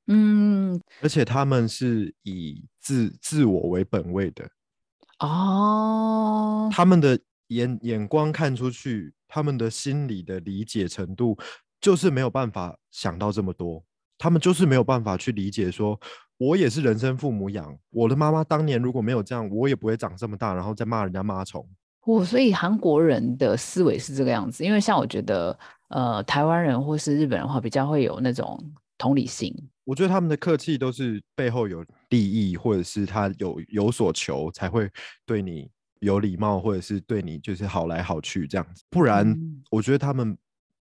[0.08, 4.48] 嗯，而且他们是以自自我为本位的，
[5.18, 11.36] 哦，他们的眼眼光看出去，他们的心理的理解程度
[11.80, 13.82] 就是没有办法想到这么多，
[14.16, 15.98] 他们就是没有办法去理解说，
[16.38, 21.68] 我也是人生父母养，我的妈妈当年如果没有这样，我也不会长这么大，然后再骂人家妈虫。
[22.04, 28.56] 我所以韩国人的思维是这个样子，因为像我觉得，呃，台湾人或是日本人的话，比较会有那种
[28.96, 29.52] 同理心。
[29.86, 34.90] 我觉得他们的客气都是背后有利益，或者是他有有所求，才会
[35.24, 35.70] 对你
[36.00, 38.82] 有礼貌，或者是对你就是好来好去这样子。
[38.90, 40.36] 不然，嗯我觉得他们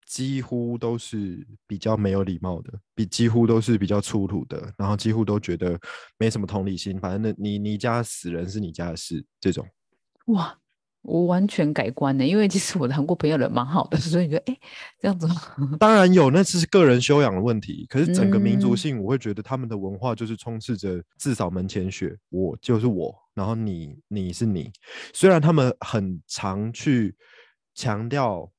[0.06, 5.78] 几乎都是比较没有礼貌的，比几乎都是比较粗鲁的，然后几乎都觉得
[6.18, 9.66] 没什么同理心，反正那你你家死人是你家的事，这种。
[10.26, 10.58] 哇，
[11.06, 14.58] 我完全改观呢，因为其实我的韩国朋友人蛮好的，所以觉得哎，
[15.00, 15.26] 这样子
[15.78, 17.86] 当然有，那是个人修养的问题。
[17.88, 24.70] 可是整个民族嗯性，我会觉得他们的文化就是充斥着至少门前雪，我就是我，然后你你是你。
[25.14, 27.14] 虽然他们很常去
[27.74, 28.50] 强调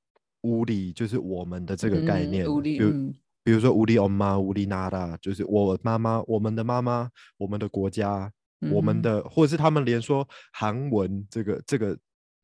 [0.42, 8.32] 无理，就是我们的这个概嗯念，比如嗯比如说无理欧妈、无理娜达，就是我妈妈、我们的妈妈、我们的国家、
[8.72, 11.98] 我们嗯的，或者是他们连说韩文这个这个，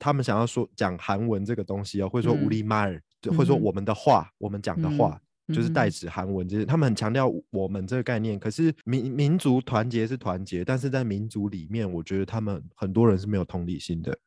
[0.03, 5.19] 他们想要说讲韩文这个东西啊，或者说无嗯理马尔，就或者说我们的话，我们讲的嗯话。
[5.53, 8.39] 就是代嗯指韩文，就是他们很强调我们这个概念。
[8.39, 14.17] 可是民民族团结是团结，但是在民族里面，我觉得他们很多人是没有同理心的，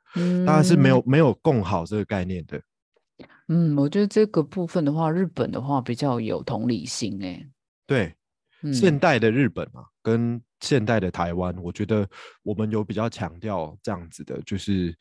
[0.44, 2.60] 大家是没有没有共好这个概念的。
[3.48, 7.48] 嗯，我觉得这个部分的话，日本的话比较有同理心哎。
[7.86, 8.14] 对，
[8.60, 12.06] 嗯现代的日本啊，跟现代的台湾，我觉得
[12.42, 14.94] 我们有比较强调这样子的，就是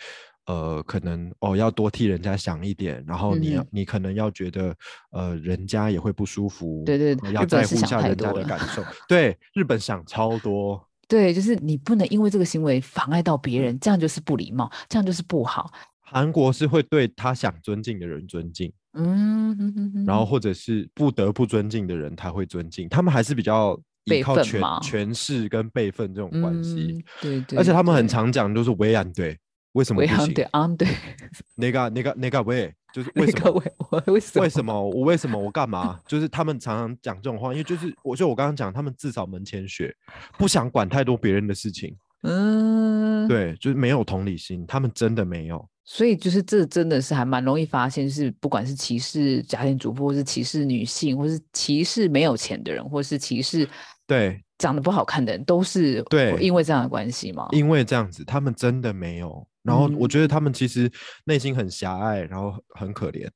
[0.47, 4.75] 呃，可能哦要多替人家想一点，然后你你可能要觉得
[5.11, 8.83] 呃人家也会不舒服，对对呃要在乎一下人家的感受。
[9.07, 15.71] 对，日本想超多，对，就是你不能因为这个行为妨碍到别人，这样就是不礼貌，这样就是不好。
[16.07, 26.91] 韩国是会对他想尊敬的人尊敬，嗯，然后或者是不得不尊敬的人他会尊敬，他们还是比较依靠权权势跟辈分这种关系。
[26.91, 29.35] 嗯对对，而且他们很常讲，就是维安对，
[29.75, 30.33] 为什么不行？
[30.33, 30.87] 对啊，对，
[31.55, 33.41] 那个那个那个喂，就是为什么？
[33.43, 34.43] 那个为我为什么？
[34.43, 35.99] 为什么我为什么我干嘛？
[36.07, 39.93] 就是他们常常讲这种话，因为就是我就我刚刚讲，他们至少门前雪，
[40.37, 41.95] 不想管太多别人的事情。
[42.23, 45.63] 嗯，对，就是没有同理心，他们真的没有。
[45.83, 53.69] 所以就是这真的是还蛮容易发现，是不管是歧视家庭主妇，或是歧视女性，或是歧视没有钱的人，或是歧视
[54.07, 57.47] 对长得不好看的人，都是对因为这样的关系吗？
[57.51, 59.45] 因为这样子，他们真的没有。
[59.65, 60.89] 然后我觉得他们其实
[61.25, 63.27] 内心很狭隘，然后很可怜。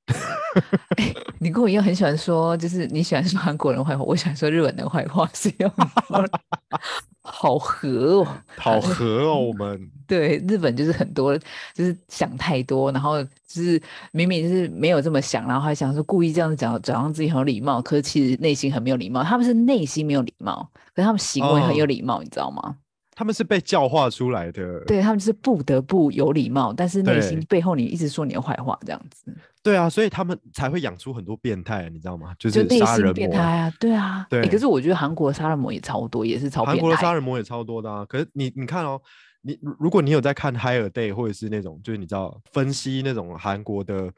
[0.97, 5.67] 哎，你跟我一样很喜欢说，就是你喜欢说韩国人坏话，我喜欢说日本人坏话，是要
[7.21, 7.87] 好和
[8.21, 11.37] 哦，好和哦，我们对日本就是很多
[11.73, 19.23] 就是想太多，然后就是明明是没有这么想，然后还想说故意这样子讲，假装自己很有礼貌，可是其实内心很没有礼貌。
[19.23, 22.75] 他们是内心没有礼貌，可是他们行为很有礼貌，你知道吗？
[23.19, 32.33] 他们是被教化出来的，对他们就是不得不有礼貌，但是内心背后你一直说你的坏话，这样子对啊，所以他们才会养出很多变态，你知道吗？
[32.39, 33.13] 就就是杀人魔。
[33.13, 37.11] 变态啊，对啊，对诶可是我觉得韩国的杀人魔也超多，也是超变韩国的杀。
[37.13, 38.05] 人魔也超多的啊。
[38.05, 38.97] 可是你你看哦，
[39.41, 44.09] 你如如果你有在看 Higher Day 或者是那种就是你知道分析那种韩国的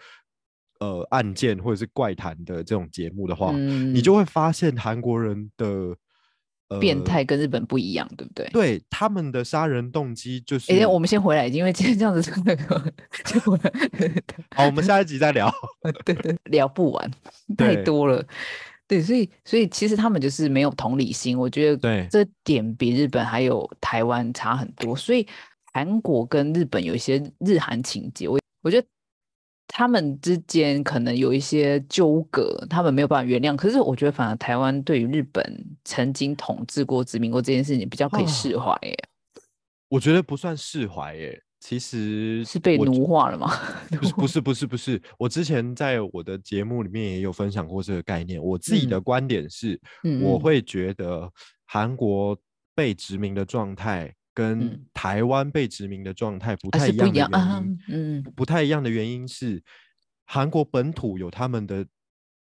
[0.80, 5.98] 呃案件或者是怪谈的这种节目的话，嗯你就会发现韩国人的呃
[6.80, 8.50] 变态跟日本不一样，对不对？
[8.52, 10.72] 对他们的杀人动机就是。
[10.72, 12.94] 哎、我们先回来，因为今天这样子那个，
[13.26, 13.60] 就我
[14.56, 15.52] 好，我们下一集再聊。
[16.06, 17.12] 对对聊不完，
[17.58, 18.24] 太多了。
[18.88, 24.96] 对，所以所以其实他们就是没有同理心，我觉得对这点比日本还有台湾差很多。
[24.96, 25.26] 所以
[25.74, 28.86] 韩国跟日本有一些日韩情节，我我觉得
[29.74, 33.56] 他们之间可能有一些纠葛，他们没有办法原谅。
[33.56, 35.44] 可是我觉得反而台湾对于日本
[35.86, 38.98] 曾经统治过、殖民过这件事情比较可以哦释怀，耶，
[39.88, 43.50] 我觉得不算释怀耶，其实是被奴化了吗？
[44.02, 48.44] 不是不是不是不是，我之前在我的节目里面也有分享过这个概念。
[48.44, 49.80] 我自己的嗯观点是，
[50.22, 51.32] 我会觉得
[51.66, 52.38] 韩国
[52.76, 59.64] 被殖民的状态跟嗯台湾被殖民的状态不太一样的原样啊，，嗯不太一样的原因是，
[60.26, 61.86] 韩国本土有他们的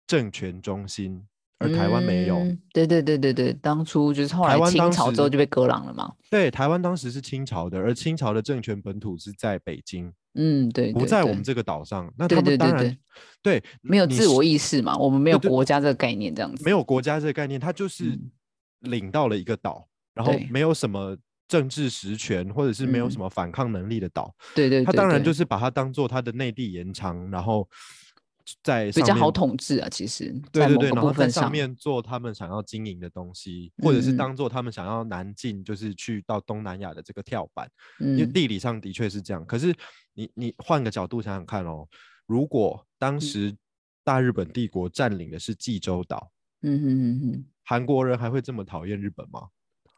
[0.06, 1.26] 政权中心，
[1.58, 2.38] 而台湾没有。
[2.38, 6.12] 嗯对对对对对，当初就是后来清朝之后就被割让了嘛。
[6.30, 12.12] 对，台湾当时是清朝的，而清朝的政权本土是在北京，嗯，对，不在我们这个岛上。
[12.16, 12.98] 那对对对他们当然
[13.42, 16.64] 对没有自我意识嘛，我们没有国家这个概念，这样子。
[16.64, 18.30] 没有国家这个概念，他就是嗯
[18.80, 21.16] 领到了一个岛，然后没有什么
[21.52, 27.68] 政治实权，或者是没有什嗯么反抗能力的岛，对对，对他当然就是把它当做他的内地延长，然后
[28.64, 29.88] 在比较好统治啊。
[29.90, 37.68] 其实，对对对，然后在上面做他们想要经营的东西，或者是当做他们想要南进，就是去到东南亚的这个跳板。
[37.98, 39.44] 因为嗯地理上的确是这样。
[39.44, 39.74] 可是
[40.14, 41.86] 你你换个角度想想看哦，
[42.24, 43.54] 如果当嗯时
[44.02, 49.48] 大日本帝国占领的是济州岛，嗯哼哼哼，韩国人还会这么讨厌日本吗？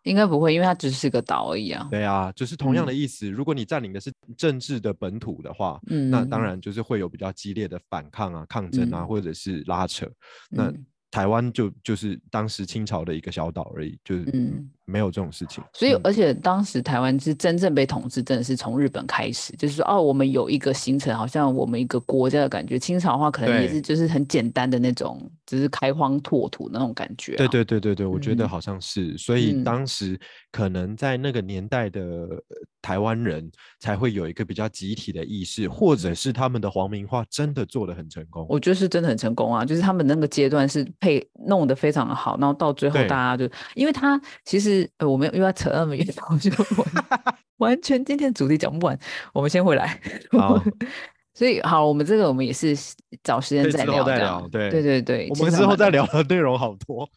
[0.04, 1.88] 应该不会，因为它只是个岛而已啊。
[1.90, 3.28] 对啊，就是同样的嗯意思。
[3.28, 10.08] 如果你占领的是政治的本土的话，嗯，那当然就是会有比较激烈的反抗啊、抗争啊，嗯或者是拉扯。
[10.50, 15.62] 那嗯台湾就就是当时清朝的一个小岛而已，就是嗯没有这种事情。
[15.72, 22.78] 所以，嗯而且当时台湾是真正被统治，真的是从日本开始，就是说，哦，我们有一个形成好像我们一个国家的感觉。
[22.78, 27.38] 清朝的话，可能也是就是很简单的那种，只是开荒拓土那种感觉、啊。
[27.38, 30.18] 对对对对对，我觉得嗯好像是，所以嗯当时
[30.50, 32.42] 可能在那个年代的呃
[32.82, 38.46] 台湾人才会有一个比较集体的意识，或者是他们的皇民化真的做的很成功。
[38.48, 47.06] 我觉得是真的很成功啊，就是他们那个阶段是配弄得非常的好，然后到最后大家就，因为他其实呃我们又要扯那么远， 我就完
[47.58, 48.98] 完全今天主题讲不完，
[49.32, 50.00] 我们先回来。
[50.32, 50.62] 好
[51.34, 52.76] 所以好，我们这个我们也是
[53.24, 57.08] 找时间再聊再，聊对对对对，我们之后再聊的内容好多。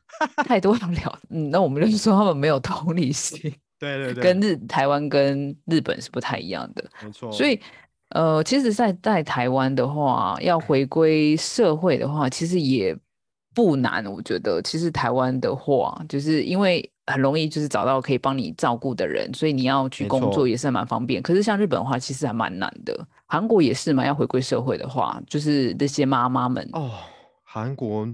[0.46, 3.40] 太多要聊，嗯，那我们就是说他们没有同理心，
[3.78, 7.32] 对对对，跟日台湾跟日本是不太一样的，没错。
[7.32, 7.60] 所以
[8.10, 12.98] 呃，其实在，在台湾的话，要回归社会的话，其实也
[13.54, 14.04] 不难。
[14.08, 21.22] 我觉得，其实台湾的话，就是因为很容易就是找到可以帮你照顾的人，所以你要去工作也是蛮方便。
[21.22, 23.08] 可是像日本的话，其实还蛮难的。
[23.26, 26.92] 韩国也是嘛，要回归社会的话，就是那些妈妈们，哦，
[27.44, 28.08] 韩国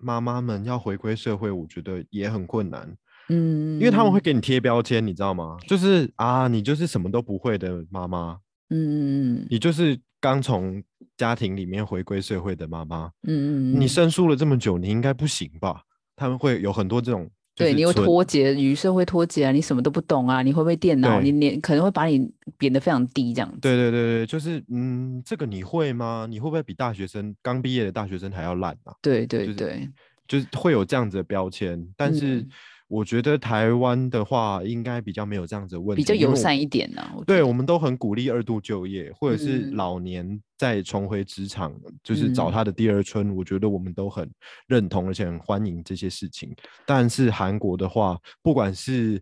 [0.00, 2.96] 妈妈们要回归社会，我觉得也很困难，
[3.28, 5.56] 嗯，因为他们会给你贴标签，你知道吗？
[5.66, 8.38] 就是啊，你就是什么都不会的妈妈，
[8.70, 10.82] 嗯，嗯你就是刚从
[11.16, 13.10] 家庭里面回归社会的妈妈。
[13.26, 15.82] 嗯嗯，你嗯生疏了这么久，你应该不行吧？
[16.16, 21.20] 他们会有很多这种，就对，你会是存脱节，与社会脱节啊，你什么都不懂啊，你会不会电脑？
[21.20, 22.28] 对你连可能会把你
[22.58, 23.58] 贬得非常低这样子。
[23.60, 26.26] 对对对对，就是嗯，这个你会吗？
[26.28, 28.92] 你会不会比大学生刚毕业的大学生还要烂啊？
[29.00, 29.88] 对对就是对，
[30.26, 32.48] 就是会有这样子的标签，但是嗯
[32.94, 41.74] 我觉得台湾的话应该比较没有这样子的问题，比较友善一点呢、对，我们都很鼓励二度就业，或者是嗯老年再重回职场，
[42.04, 43.34] 就是找嗯他的第二春。
[43.34, 44.30] 我觉得我们都很
[44.68, 46.54] 认同，而且很欢迎这些事情。
[46.86, 49.20] 但是韩国的话，不管是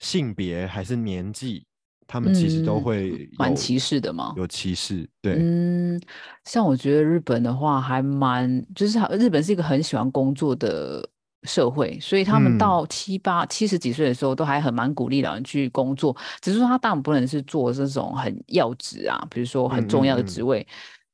[0.00, 1.64] 性别还是年纪，
[2.06, 4.34] 他们其实都嗯会有蛮歧视的嘛。
[4.36, 5.08] 有歧视。
[5.22, 5.98] 对，嗯，
[6.44, 11.08] 像我觉得日本的话还蛮，就是它日本是一个很喜欢工作的
[11.46, 16.14] 社会，所以他们嗯到七八七十几岁的时候，都还很蛮鼓励老人去工作。
[16.40, 20.66] 只是说他当然不能是做这种很要职啊，比如说很嗯重要的嗯职位，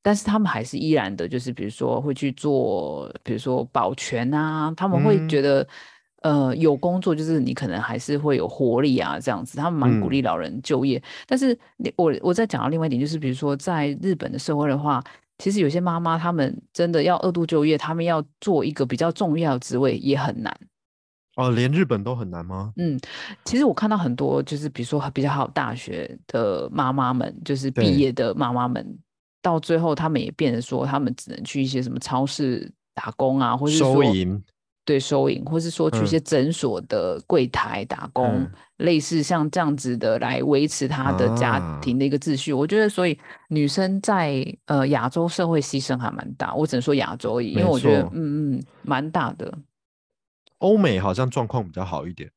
[0.03, 5.67] 但是他们还是依然的，就是比如说会去做，比如说保全啊，他们会嗯觉得。
[6.25, 11.03] 呃，有工作就是你可能还是会有活力啊，这样子，他们蛮鼓嗯励老人就业。
[11.27, 11.47] 但是
[11.79, 15.03] 你我我再讲到另外一点，就是比如说在日本的社会的话，
[15.43, 20.57] 其实有些妈妈她们真的要二度就业，她们要做一个比较重要的职位也很难。
[21.35, 22.73] 哦，连日本都很难吗？
[22.77, 22.97] 嗯，
[23.45, 28.97] 其实我看到很多就是比如说比较好大学的妈妈们，就是对毕业的妈妈们，
[29.43, 34.41] 到最后他们也变得说，他们只能去一些什么超市打工啊，或是收银，
[34.85, 42.53] 对收银，或是说去一嗯些诊所的柜台打工，嗯类似像这样子的来维持她的家啊庭的一个秩序。
[42.53, 43.17] 我觉得，所以
[43.49, 46.53] 女生在呃亚洲社会牺牲还蛮大。
[46.55, 49.57] 我只能说亚洲而已，因为我觉得嗯嗯蛮大的，
[50.59, 52.29] 欧美好像状况比较好一点。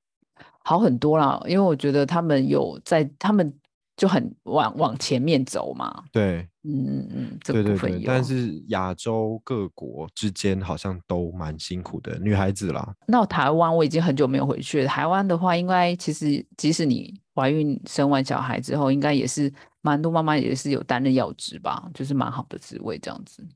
[0.60, 1.42] 好很多啦。
[1.48, 3.52] 因为我觉得他们有在，他们
[3.98, 6.04] 就很往往前面走嘛。
[6.12, 8.06] 对，嗯嗯嗯，这对对对，部分有。
[8.06, 12.94] 但是亚洲各国之间好像都蛮辛苦的，女孩子啦。
[13.08, 14.88] 那台湾我已经很久没有回去了。
[14.88, 23.48] 台湾的话，应该其实即使你怀孕生完小孩之后，应该也是蛮多妈妈也是有担任要职吧，就是蛮好的职位这样子。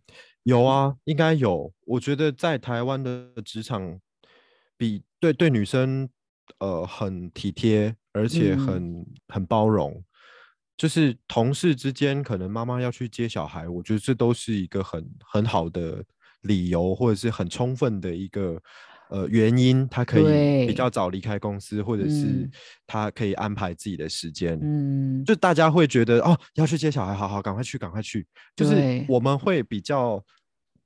[0.44, 1.72] 有啊，应该有。
[1.86, 4.00] 我觉得在台湾的职场
[4.78, 6.08] 比对对女生
[6.60, 10.02] 呃很体贴，而且嗯很、很包容。
[10.80, 16.02] 就是同事之间，可能妈妈要去接小孩，我觉得这都是一个很很好的
[16.44, 18.58] 理由，或者是很充分的一个
[19.10, 22.52] 呃原因，他可以比对较早离开公司，或者是嗯
[22.88, 24.58] 她可以安排自己的时间。
[24.64, 28.26] 嗯，就大家会觉得哦，要去接小孩，好好，赶快去，赶快去。
[28.56, 30.24] 就是我们会比较，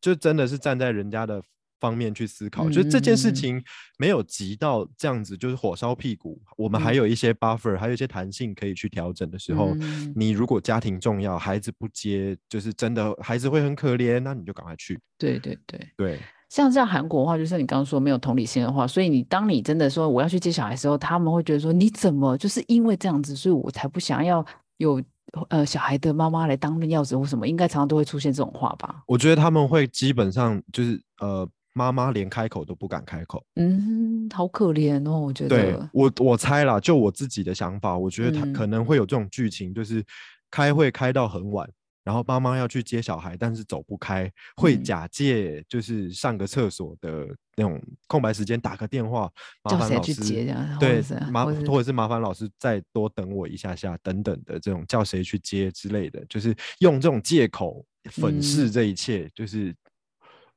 [0.02, 1.40] 就真的是站在人家的
[1.84, 3.64] 方面去思考，就是这件事嗯情
[3.98, 14.98] 没有急到这样子，就是火烧屁股，我们还嗯有一些 buffer，还有一些弹性可以去调整的时候，嗯你如果家庭重要，孩子不接，就是真的孩子会很可怜，那你就赶快去。
[15.18, 15.80] 对对对。
[15.98, 24.46] 对，像这样韩国的话，就像你刚刚说没有同理心的话，所以你当你真的说我要去接小孩的时候，他们会觉得说你怎么就是因为这样子，所以我才不想要
[24.78, 25.02] 有
[25.50, 29.04] 呃小孩的妈妈来当任要职或什么，应该常常都会出现这种话吧？
[29.08, 33.44] 我觉得他们会基本上就是呃，妈妈连开口都不敢开口。
[33.56, 35.90] 嗯，好可怜哦，我觉对得。
[35.92, 40.04] 我我猜啦，就我自己的想法，我觉得他嗯可能会有这种剧情，就是
[40.50, 41.70] 开会开到很晚，
[42.04, 49.32] 然后妈妈要去接小孩，但是走不开，会嗯假借就是上个厕所的那种空白时间打个电话，
[49.64, 59.74] 麻叫谁烦老师去接这样或对麻或者是麻烦老师再多等我一下下等等的这种叫谁去接之类的，就是用这种借口粉饰嗯这一切，就是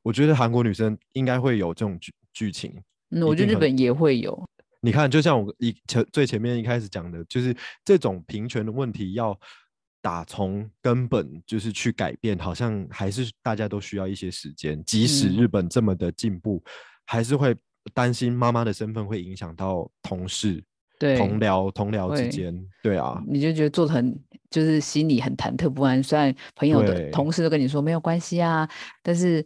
[0.07, 2.73] 我觉得韩国女生应该会有这种剧剧情。
[3.11, 4.41] 嗯，我觉得日本也会有。
[4.81, 7.53] 你看，就像我一前最前面一开始讲的，就是
[7.85, 9.37] 这种平权的问题要
[10.01, 14.81] 打从根本就是去改变，好像还是大家都需要一些时间。
[14.85, 16.63] 即使嗯日本这么的进步，
[17.05, 17.57] 还是会
[17.93, 20.63] 担心妈妈的身份会影响到同事、
[21.01, 22.57] 对，同僚、同僚之会间。
[22.81, 24.17] 对啊，你就觉得做的很，
[24.51, 26.01] 就是心里很忐忑不安。
[26.01, 28.69] 虽然朋友的同事都跟你说没有关系啊，
[29.03, 29.45] 但是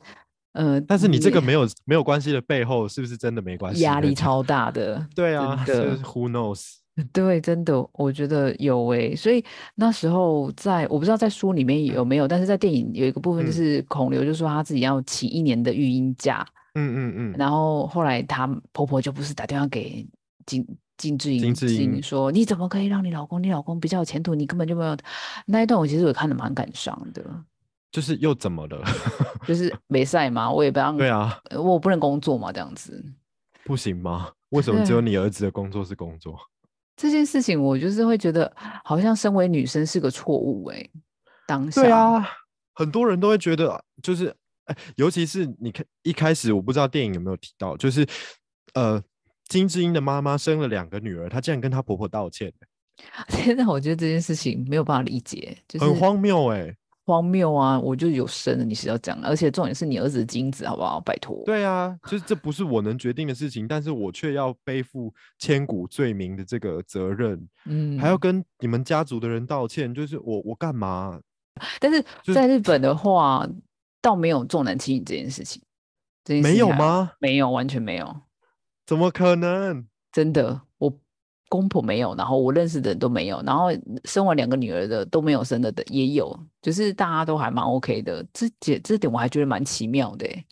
[0.52, 3.82] 呃，但是你这个没有没有关系的背后，是不是真的没关系？
[3.82, 4.14] 压力。
[4.20, 5.06] 超大的。
[5.14, 6.74] 对啊，真的就是 Who knows？
[7.12, 9.42] 对，真的，我觉得有诶、所以
[9.76, 20.06] 那时候在我不知道在书里面有没有，但是在电影有一个部分就嗯是孔刘就说他自己要请一年的育婴假，嗯嗯嗯，然后后来她婆婆就不是打电话给
[20.44, 20.66] 金
[20.98, 24.94] 金智英，金智英说你怎么可以让你老公，你老公比较有前途，你根本就没有。
[25.46, 27.24] 那一段我其实我看的蛮感伤的，
[27.90, 28.82] 就是又怎么了？
[29.46, 33.04] 就是没赛嘛，我也不让，对啊，呃我不能工作嘛，这样子。
[33.64, 34.30] 不行吗？
[34.50, 36.38] 为什么只有你儿子的工作是工作？
[36.96, 38.52] 这件事情我就是会觉得，
[38.84, 40.90] 好像身为女生是个错误诶、
[41.46, 41.82] 当下。
[41.82, 42.28] 对啊，
[42.74, 44.34] 很多人都会觉得，就是，
[44.66, 48.06] 哎，尤其是你看一开始，我不知道电影有没有提到，就是，
[48.74, 49.02] 呃，
[49.48, 52.52] 金智英的妈妈生了两个女儿，她竟然跟她婆婆道歉，
[53.30, 56.74] 现在我觉得这件事情没有办法理解，就是很荒谬哎、
[57.10, 57.76] 荒谬啊！
[57.80, 61.00] 我就有生了，你是要这样，而且重点是你儿子的精子，好不好？
[61.00, 61.42] 拜托。
[61.44, 71.20] 对啊，就是这不是我能决定的事情，但是我却要背负千古罪名的这个责任，嗯，还要跟你们家族的人道歉，就是我我干嘛？
[71.80, 73.44] 但是在日本的话，
[74.00, 75.60] 倒没有重男轻女这件事情。
[76.42, 77.10] 没有吗？
[77.18, 78.16] 没有，完全没有，
[78.86, 79.84] 怎么可能？
[80.12, 80.96] 真的，我
[81.50, 83.66] 公婆没有，然后我认识的人都没有，然后
[84.04, 88.24] 生完两个女儿的都没有生的的也有，就是大家都还蛮 OK 的。
[88.32, 90.44] 这点这点我还觉得蛮奇妙的欸，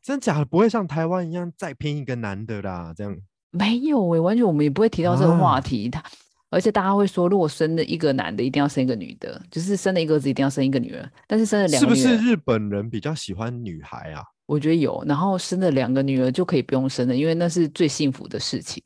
[0.00, 2.94] 真假的不会像台湾一样再拼一个男的啦？
[2.96, 3.14] 这样
[3.50, 5.90] 没有诶，完全我们也不会提到这个话啊题。
[5.90, 6.02] 他
[6.50, 11.10] 而且大家会说，如果生了一个男的，一定要生一个女的，就是生了一个儿子，一定要生一个女儿。
[11.26, 14.22] 但是生了两是不是日本人比较喜欢女孩啊？
[14.46, 18.80] 我觉得有，然后生了两个女儿就可以不用生了，因为那是最幸福的事情。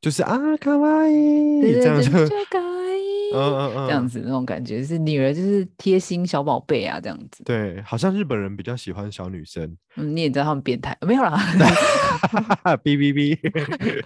[0.00, 2.58] 就是啊，卡哇伊对对对，这样就，就可
[2.96, 7.42] 以，嗯嗯嗯，这样子那种感觉，是女儿就是贴心小宝贝啊，这样子。
[7.44, 9.76] 对，好像日本人比较喜欢小女生。
[9.96, 11.36] 嗯，你也知道他们变态，没有啦。
[12.84, 14.04] 哔哔哔，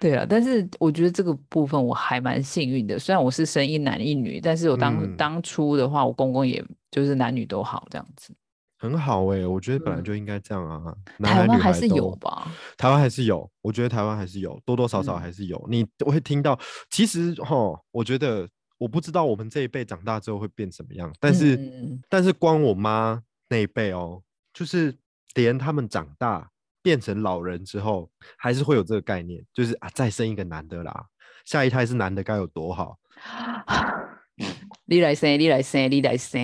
[0.00, 8.32] 对啊，但是我觉得这个部分我还蛮幸运的，虽然我是生一男一女，但是我当、嗯当初的话，我公公也就是男女都好这样子。
[8.80, 10.96] 很好哎、我觉得本来嗯就应该这样啊。
[11.18, 12.50] 男台湾还是有吧？
[12.78, 15.62] 台湾还是有，我觉得台湾还是有，多多少少嗯还是有。
[15.68, 16.58] 你会听到，
[16.88, 21.60] 其实哈，我觉得我不知道我们这一辈长大之后会变什么样，但是、
[22.08, 24.22] 但是光我妈那一辈哦，
[24.54, 24.96] 就是
[25.34, 26.50] 连他们长大
[26.80, 31.04] 变成老人之后，还是会有这个概念，就是啊，再生一个男的啦，
[31.44, 32.96] 下一胎是男的该有多好。
[34.86, 36.40] 你来生，你来生，你来生，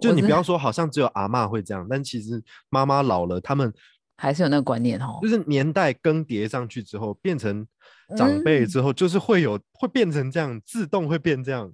[0.00, 3.72] 就你不要说好像只有阿嬷会这样，但其实妈妈老了，他们
[4.16, 5.28] 还是有那个观念哦就。
[5.28, 7.66] 是年代更迭上去之后，变成
[8.16, 11.72] 长辈嗯之后，就是会有会变成这样，自动会变这样。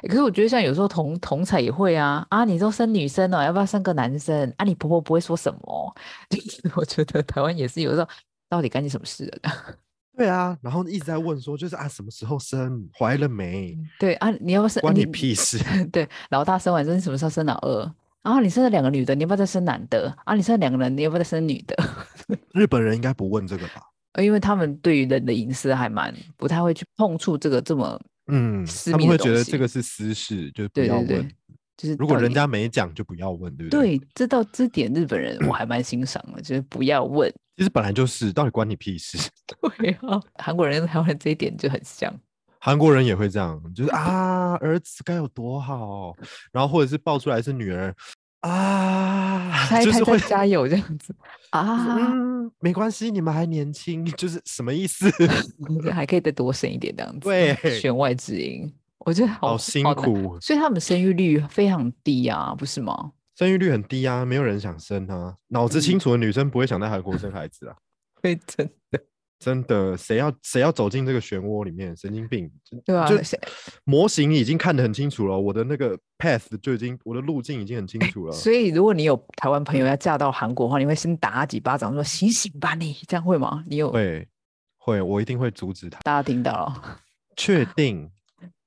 [0.00, 4.64] 欸可是我觉得像有时候同同彩也会啊啊，你都生女生了，要不要生个男生啊？
[4.64, 5.94] 你婆婆不会说什么？
[6.30, 8.08] 就是我觉得台湾也是有时候
[8.48, 9.52] 到底干你什么事了？
[10.16, 14.80] 对啊，然后一直在问说，就是啊，什么时候生，怀了没，对啊，你要不要生？
[14.80, 15.58] 关你屁事。
[15.90, 17.94] 对，老大生完之后，你什么时候生老二？
[18.22, 20.14] 然后你生了两个女的，你要不要再生男的？
[20.24, 21.76] 啊，你生了两个人，你要不要再生女的？
[22.54, 23.82] 日本人应该不问这个吧？
[24.12, 31.30] 呃因为他们对于人的隐私还蛮不太会去碰触这个这么嗯，私他们会觉得这个是私事，就是不对对对要问。，
[31.78, 33.96] 就是如果人家没讲，就不要问，对不对？
[33.98, 37.32] 对这道这点日本人我还蛮欣赏的，就是不要问。
[37.56, 39.18] 其实本来就是，到底关你屁事？
[39.78, 42.12] 对啊，韩国人跟台湾人这一点就很像。
[42.58, 46.14] 韩国人也会这样，就是 啊，儿子该有多好，
[46.52, 47.94] 然后或者是抱出来是女儿
[48.40, 51.14] 啊，就是会加油这样子
[51.50, 55.10] 啊，嗯，没关系，你们还年轻，就是什么意思？
[55.92, 57.20] 还可以再多生一点这样子。
[57.20, 63.12] 对弦外之音，我觉得好好辛难苦，所以他们生育率非常低啊，不是吗？
[63.42, 67.74] 生育率很低啊，没有人想生啊，脑子嗯清楚的女生不会想在韩国生孩子啊，
[68.22, 69.00] 对，真的，
[69.40, 72.48] 真的，谁要谁要走进这个漩涡里面，神经病，
[72.84, 73.16] 对啊，就
[73.82, 78.32] 模型已经看得很清楚了，我的那个 path 就已经，我的路径已经很清楚了。
[78.32, 83.64] 所以如果你有台湾朋友要嫁到韩国的话，你会先打他几巴掌，说醒醒吧你，这样会吗？
[83.66, 84.28] 你有会
[84.78, 85.98] 会，我一定会阻止他。
[86.02, 87.00] 大家听到了？
[87.36, 88.08] 确定。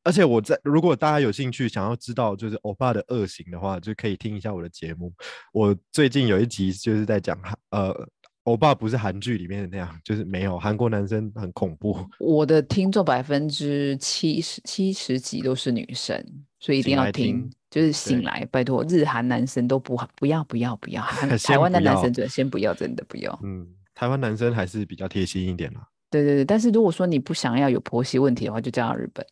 [0.06, 5.12] 而且我在，如果大家有兴趣想要知道就是欧巴的恶行的话，就可以听一下我的节目。
[5.52, 8.08] 我最近有一集就是在讲韩，呃，
[8.44, 16.24] 欧巴不是韩剧里面的那样，就是没有韩国男生很恐怖，我的听众百分之七十七十几都是女生，
[16.60, 23.40] 所以一定要听，听就是醒来，拜托，日韩男生都不不要不要不要，韩 台湾的男生真的先不要，真的不要。
[23.44, 25.88] 嗯，台湾男生还是比较贴心一点啦。
[26.12, 29.26] 对对对，但是如果说你不想要有婆媳问题的话，就嫁到日本。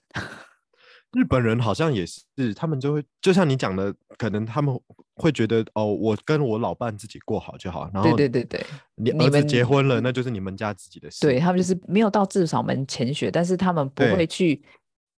[1.13, 4.77] 日本人好像也是，他们就会就像你讲的，可能他们
[5.15, 11.21] 会觉得哦，我跟我老伴自己过好就好，然后对对对对，你儿子结婚了，那就是你们家自己的事。
[11.21, 14.61] 对他们就是没有到至少门前雪，但是他们不对会去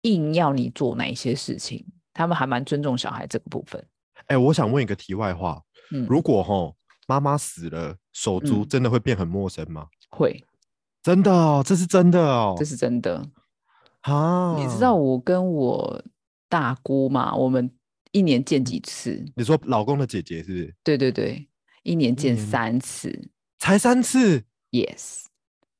[0.02, 3.84] 硬要你做哪一些事情，他们还蛮尊重小孩这个部分。
[4.28, 6.74] 哎、我想问一个题外话，嗯，如果哈
[7.08, 9.88] 妈妈死了，手足嗯真的会变很陌生吗？
[10.10, 10.44] 会，
[11.04, 12.56] 真的哦，这是真的哦。
[12.58, 13.24] 这是真的。
[14.04, 16.04] 啊，你知道我跟我
[16.48, 17.70] 大姑嘛，我们
[18.12, 19.26] 一年见几次？
[19.36, 20.76] 你说老公的姐姐是不是？
[20.84, 21.50] 对对对，
[21.84, 23.30] 一年见三次
[23.60, 25.26] 才三次，yes，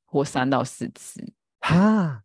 [0.06, 1.34] 或三到四次。
[1.60, 2.23] 哈？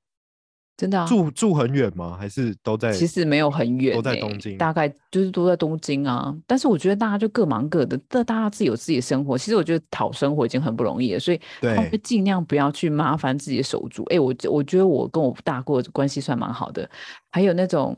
[0.78, 1.06] 真的啊。
[1.06, 2.16] 住住很远吗？
[2.18, 2.90] 还是都在？
[2.90, 6.34] 其实没有很远、欸，都在东京大概就是都在东京啊。
[6.46, 9.36] 但是我觉得大家就各忙各的，这大家自己有自己的生活。
[9.36, 14.04] 其实我觉得讨生活已经很不容易了，所以他们就对，尽量不要去麻烦自己的手足。
[14.04, 16.88] 哎、我我觉得我跟我大姑的关系算蛮好的，
[17.30, 17.94] 还有那种。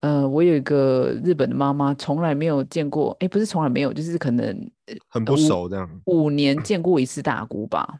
[0.00, 4.46] 呃，我有一个日本的妈妈，从来没有见过，哎，不是从来没有，就是可能
[4.86, 7.98] 呃很不熟这样五年见过一次大姑吧。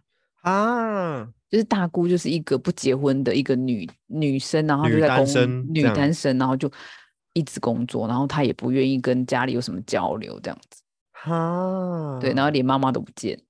[0.51, 1.29] 啊。
[1.51, 5.27] 就是大姑就是一个不结婚的一个女女生，然后就在工
[5.73, 6.71] 女单身，然后就
[7.33, 10.83] 一直工作，然后她也不愿意跟家里有什么交流，这样子。
[11.13, 13.41] 哈，对，然后连妈妈都不见，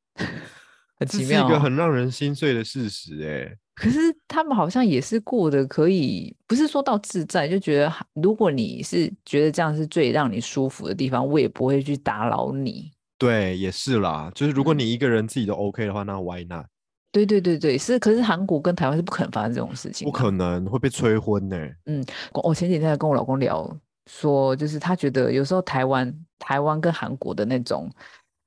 [0.96, 1.50] 很 这是一奇妙、哦。
[1.50, 3.56] 个很让人心碎的事实哎。
[3.74, 12.92] 可是他们好像也是过得可以，不是说到自在，就觉得如果你是觉得这样是最让你舒服的地方，我也不会去打扰你。
[13.18, 16.66] 对，也是啦，就是如果嗯你一个人自己都 OK 的话，那 Why not？
[17.10, 17.98] 对对对对，是。
[17.98, 20.12] 可是韩国跟台湾是不可能发生这种事情的。
[20.12, 21.56] 不可能会被催婚呢。
[21.86, 22.04] 嗯
[22.34, 23.74] 我前几天还跟我老公聊，
[24.06, 27.90] 说就是他觉得有时候台湾、台湾跟韩国的那种，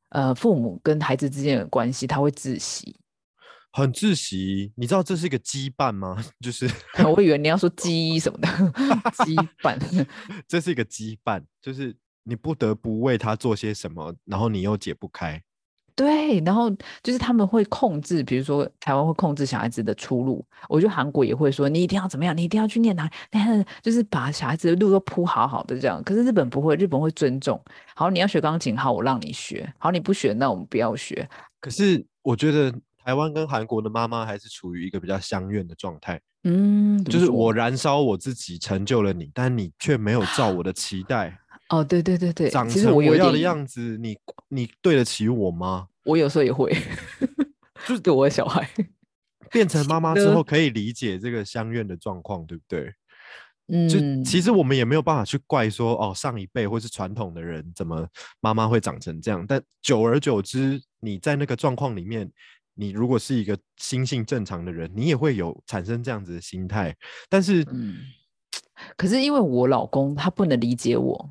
[0.09, 2.95] 呃，父母跟孩子之间的关系，他会窒息。
[3.73, 6.17] 很窒息，你知道这是一个羁绊吗？
[6.41, 6.69] 就是
[7.15, 8.47] 我以为你要说 羁什么的，
[9.11, 9.33] 羁
[9.63, 10.05] 绊。
[10.47, 15.41] 这是一个羁绊，就是你不得不为他做些什么，然后你又解不开。
[16.01, 16.67] 对，然后
[17.03, 26.01] 就是他们会控制，比如说台湾会控制小孩子的出路，我觉得韩国也会说你一定要怎么样，你一定要去念哪，但就是把小孩子的路都铺好好的这样。
[26.03, 27.63] 可是日本不会，日本会尊重。
[27.93, 29.71] 好，你要学钢琴，好，我让你学。
[29.77, 31.29] 好，你不学，那我们不要学。
[31.59, 32.73] 可是我觉得
[33.05, 41.37] 台湾跟韩国的妈妈还是处于一个比较相怨的状态，嗯，就是我燃烧我自己成就了你，但你却没有照我的期待
[41.71, 44.17] 哦，对对对对，长成我要的样子，你
[44.49, 45.87] 你对得起我吗？
[46.03, 46.71] 我有时候也会，
[47.87, 48.69] 就 是对我的小孩。
[49.51, 52.93] 变成妈妈之呢后可以理解这个相怨的状况，对不对？
[53.67, 53.99] 嗯，就
[54.29, 58.07] 其实我们也没有办法去怪说哦，上一辈或是传统的人怎么
[58.39, 62.29] 妈妈会长成这样，但久而久之，你在那个状况里面，
[62.75, 66.95] 你如果是一个心性正常的人，你也会有产生这样子的心态。
[67.29, 67.97] 但是，嗯，
[68.95, 71.29] 可是因为我老公他不能理解我，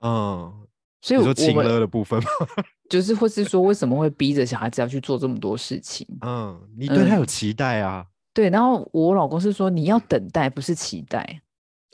[0.00, 0.66] 嗯，
[1.00, 2.28] 所以我你说情勒的部分吗？
[2.88, 6.06] 就是或是说为什么会逼着小孩子要去做这么多事情？
[6.22, 8.06] 嗯，你对他有嗯期待啊。
[8.32, 11.40] 对，然后我老公是说你要等待，不是期待，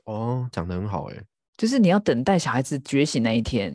[0.04, 1.16] 哦，讲的很好哎、
[1.56, 3.74] 就是你要等待小孩子觉醒那一天，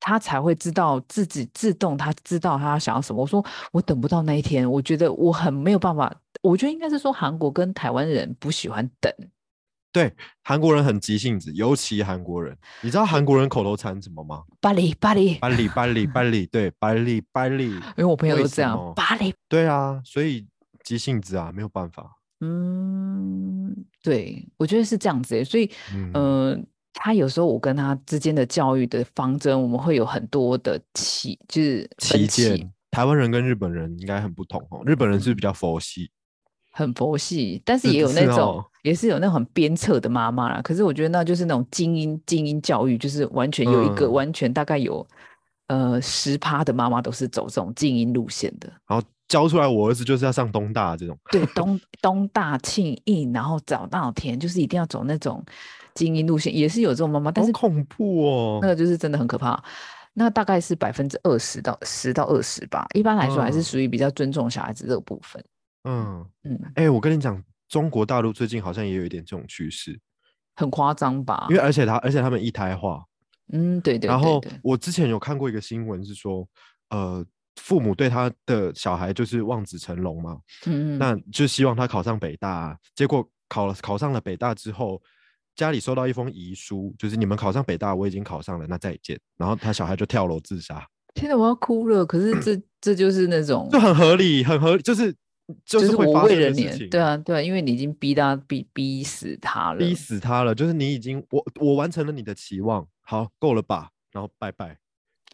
[0.00, 3.22] 他才会知道自己自动，他知道他想要什么。
[3.22, 6.12] 我说我等不到那一天，我觉得我很没有办法。
[6.42, 9.12] 我觉得应该是说韩国跟台湾人不喜欢等。
[9.92, 10.10] 对，
[10.42, 12.56] 韩国人很急性子，尤其韩国人。
[12.80, 14.42] 你知道韩国人口头禅什么吗？
[14.60, 17.66] 巴黎，巴黎，巴里巴里巴里，对，巴里巴里。
[17.96, 19.34] 因为我朋友为都这样，巴黎。
[19.48, 20.46] 对啊，所以
[20.82, 22.16] 急性子啊，没有办法。
[22.40, 23.72] 嗯，
[24.02, 26.58] 对，我觉得是这样子诶，所以，嗯呃，
[26.94, 34.82] 他有时候我跟他之间的教育的方针，我们会有很多的歧，就是旗分歧，舰，台湾人跟日本人应该很不同哦。
[34.84, 36.10] 日本人是比较佛系，
[36.72, 40.60] 很佛系，但是是也有那种，也是有那种很鞭策的妈妈啦。
[40.62, 45.06] 可是我觉得那就是那种精英精英教育，就是完全有一个嗯完全大概有
[45.68, 48.72] 呃十趴的妈妈都是走这种精英路线的。
[48.88, 51.16] 然后教出来我儿子就是要上东大这种。
[51.30, 55.44] 对，东东大庆应，然后早稻田，就是一定要走那种
[55.94, 58.68] 精英路线，也是有这种妈妈，但是好恐怖哦那！
[58.68, 59.62] 个就是真的很可怕。
[60.14, 65.42] 那大概是百分之二十到十到二十吧，一般来说还是嗯属于比较尊重小孩子这个部分。
[65.84, 69.98] 嗯，嗯，哎、我跟你讲，中国大陆最近好像也有一点这种趋势，
[70.54, 71.56] 很夸张吧因？
[71.56, 73.04] 为而且他而且他们一胎化，
[73.52, 76.46] 嗯，对对然后我之前有看过一个新闻是说，
[76.90, 77.24] 呃，
[77.56, 85.00] 父母对他的小孩就是望子成龙嘛，嗯嗯，那就希望他考上北大啊，结果考了考上了北大之后，
[85.54, 89.18] 家里收到一封遗书，就是你们考上北大，我已经考上了，那再见。
[89.36, 92.06] 然后他小孩就跳楼自杀，天哪，我要哭了。
[92.06, 95.14] 可是这这就是那种就很合理，很合理，就是
[95.64, 103.90] 就就是我为了你对，啊对啊，因为你已经逼他逼逼死他了，逼死他了，就是你已经我我完成了你的期望，好够了吧？
[104.10, 104.78] 然后拜拜。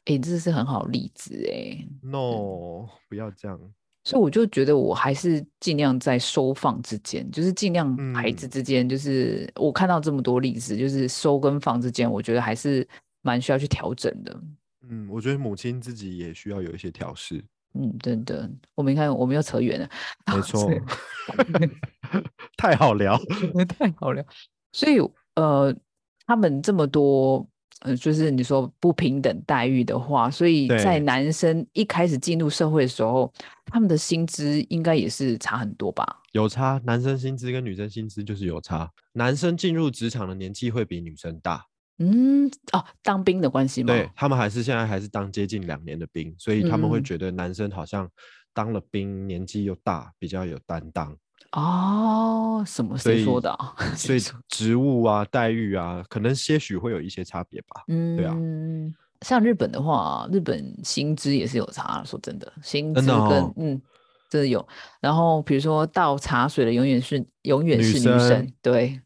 [0.04, 3.60] 哎、这是很好例子哎、，no，不要这样，
[4.04, 8.50] 所以我就觉得我还是尽量在收放之间，就是尽量孩子嗯。
[8.50, 12.88] 之间，就是我看到这么多例子，就是收跟放之间，我觉得还是
[13.20, 14.40] 蛮需要去调整的。
[14.88, 17.44] 嗯，我觉得母亲自己也需要有一些调试，
[17.74, 19.88] 嗯，真的，我们看我们又扯远了，
[20.34, 20.70] 没错，
[22.56, 23.18] 太好聊，
[23.78, 24.24] 太好聊。
[24.72, 24.98] 所以
[25.34, 25.74] 呃，
[26.26, 27.46] 他们这么多
[27.80, 33.32] 呃，就是你说不平等待遇的话，所以在男生一开始进入社会的时候，
[33.66, 36.04] 他们的薪资应该也是差很多吧？
[36.32, 38.90] 有差，男生薪资跟女生薪资就是有差。
[39.12, 41.64] 男生进入职场的年纪会比女生大，
[41.98, 43.92] 嗯，哦，当兵的关系吗？
[43.92, 48.08] 对他们还是现在还是当接近两年的兵，所以他们会嗯觉得男生好像
[48.54, 51.16] 当了兵，年纪又大，比较有担当，
[51.52, 53.74] 哦，什么谁说的、啊？
[53.96, 57.82] 所以职务啊、待遇啊，可能些许会有一些差别吧。
[57.88, 62.02] 嗯对啊嗯，像日本的话，日本薪资也是有差。
[62.04, 63.80] 说真的，薪资跟、哦嗯，
[64.30, 64.64] 真的有。
[65.00, 69.00] 然后比如说倒茶水的永远是永远是女生，生对。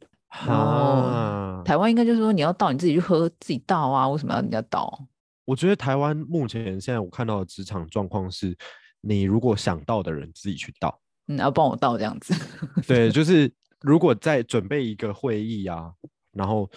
[0.46, 5.06] 然后啊，台湾应该就是说你要倒你自己去喝，自己倒啊，为什么要人家倒？
[5.44, 8.56] 我觉得台湾目前现在我看到的职场状况是，
[9.00, 10.98] 你如果想倒的人自己去倒。
[11.26, 12.34] 嗯，要帮我倒这样子。
[12.86, 15.92] 对， 就是如果在准备一个会议啊，
[16.32, 16.70] 然后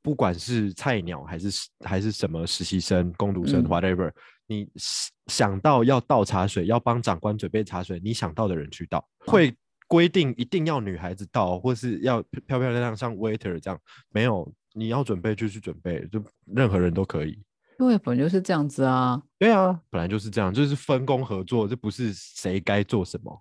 [0.00, 1.48] 不管是菜鸟还是
[1.84, 4.10] 还是什么实习生、工读生、嗯 whatever，
[4.46, 9.54] 你想想到要倒茶水，要帮长官准备茶水，你想到的人去倒，会
[9.92, 13.78] 规定一定要女孩子倒，或是要漂漂漂亮亮像 waiter 这样，
[14.08, 17.38] 没有，你要准备就去准备，就任何人都可以。
[17.76, 19.22] 对，本来就是这样子啊。
[19.38, 23.38] 对啊，本来就是这样，就是分工合作，这不是谁该做什么。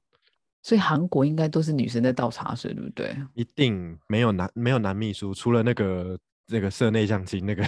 [0.62, 3.16] 所以韩国应该都是女生在倒茶水，对不对？
[3.34, 6.20] 一定没有男没有男秘书，除了那个
[6.52, 7.64] 那个社内相亲那个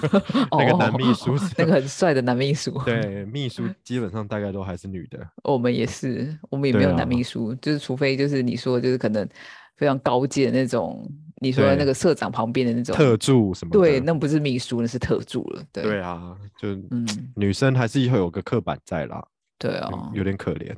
[0.52, 5.18] 那个男秘书哦， 那个很帅的男秘书。，对秘书基本上大概都还是女的。
[5.42, 9.28] 我们也是，我们也没有男啊秘书，就是除非就是你说的就是可能
[9.76, 11.06] 非常高阶的那种，
[11.40, 15.62] 你说的那对个社长旁边的那种特助什么的，对，那不是秘书，那是特助了。
[15.72, 19.24] 对，对啊，就嗯，女生还是会有个刻板在啦，
[19.58, 20.10] 对有啊。
[20.14, 20.74] 有点可怜。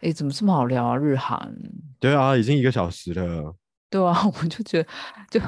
[0.00, 0.96] 哎，怎么这么好聊啊？
[0.96, 1.54] 日韩，
[1.98, 3.54] 对啊，已经一个小时了，
[3.90, 4.88] 对啊， 我就觉得
[5.30, 5.40] 就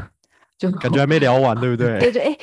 [0.70, 2.12] 就感觉还没聊完，对不对 对？
[2.12, 2.38] 对，哎，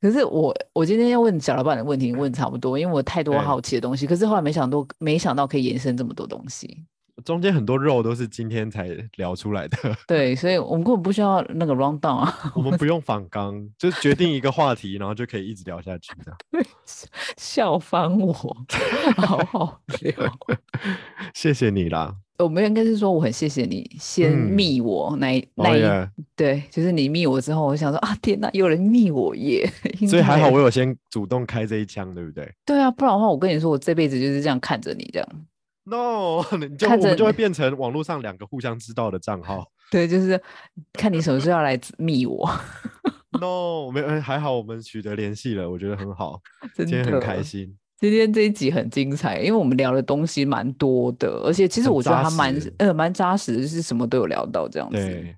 [0.00, 6.84] 可是我我今天要问小老板的问题问差不多，因为我太多好奇的东西，可是后来没想到没想到可以延伸这么多东西。
[7.24, 16.66] 中间很多肉都是今天才聊出来的， 对，所以我们根本不需要那个 round down 啊，我们不 用反纲，就决定一个话题，然后就可以一直聊下去这样。
[17.36, 18.32] 笑翻我，
[19.16, 20.32] 好好聊。
[21.34, 29.66] 谢谢你啦，我们应该是说，我很谢谢你先嗯密我那一那一、对，就是你密我之后，我想说啊，天哪，有人密我耶！
[30.08, 35.28] 所以还好我有先主动开这一枪，对不对对啊，不然的话，我跟你说，我这辈子就是这样看着你这样。
[35.86, 39.64] ？No， 你就我们就会变成网络上两个互相知道的账号。
[39.90, 40.38] 对，就是
[40.92, 42.46] 看你什么时候要来密我，
[43.40, 46.40] No，我们呃还好我们取得联系了，我觉得很好，
[46.74, 47.42] 今天很开。
[47.42, 47.76] 心。
[47.98, 54.96] 今天这一集很精彩，因为我们聊的东西蛮多的，而且其实我觉得扎还蛮呃蛮扎实的，就是什么都有聊到这样子。
[54.96, 55.34] 对，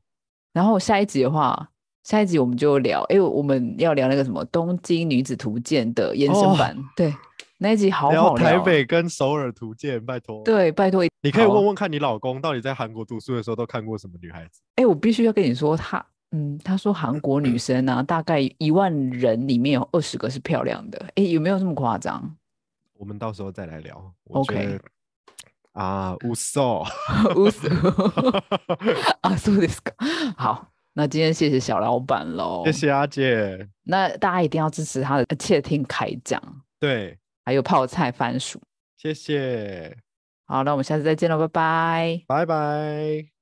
[0.53, 1.69] 然后下一集的话，
[2.03, 7.15] 下一集我们就聊，哎，我们要聊那个什么《东京女子图鉴》的延伸哦版，对，
[7.58, 8.52] 那一集好聊好聊啊。
[8.52, 14.62] 台北跟首尔图鉴，拜托。，对，拜托，你可以好问问看你老公到底在韩国读书的时候都看过什么女孩子。
[14.76, 22.36] 哎，我必须要跟你说，他，嗯，他说韩国女生啊， 大概一万人里面有二十个是漂亮的，哎，有没有这么夸张？
[22.98, 24.14] 我们到时候再来聊。
[24.26, 24.80] 我 OK 觉得
[25.74, 26.86] 啊，无所。
[27.36, 27.70] 无所
[29.22, 29.94] 啊，そうですか。
[30.38, 32.72] 好，那今天谢谢小老板喽，谢。
[32.72, 33.68] 谢阿姐。
[33.84, 36.42] 那大家一定要支持他的窃听开讲，
[36.80, 37.18] 对，
[37.49, 38.61] 还有泡菜番薯。
[38.99, 39.97] 谢谢，
[40.45, 42.23] 好，那我们下次再见了，拜拜。
[42.27, 43.38] 拜拜。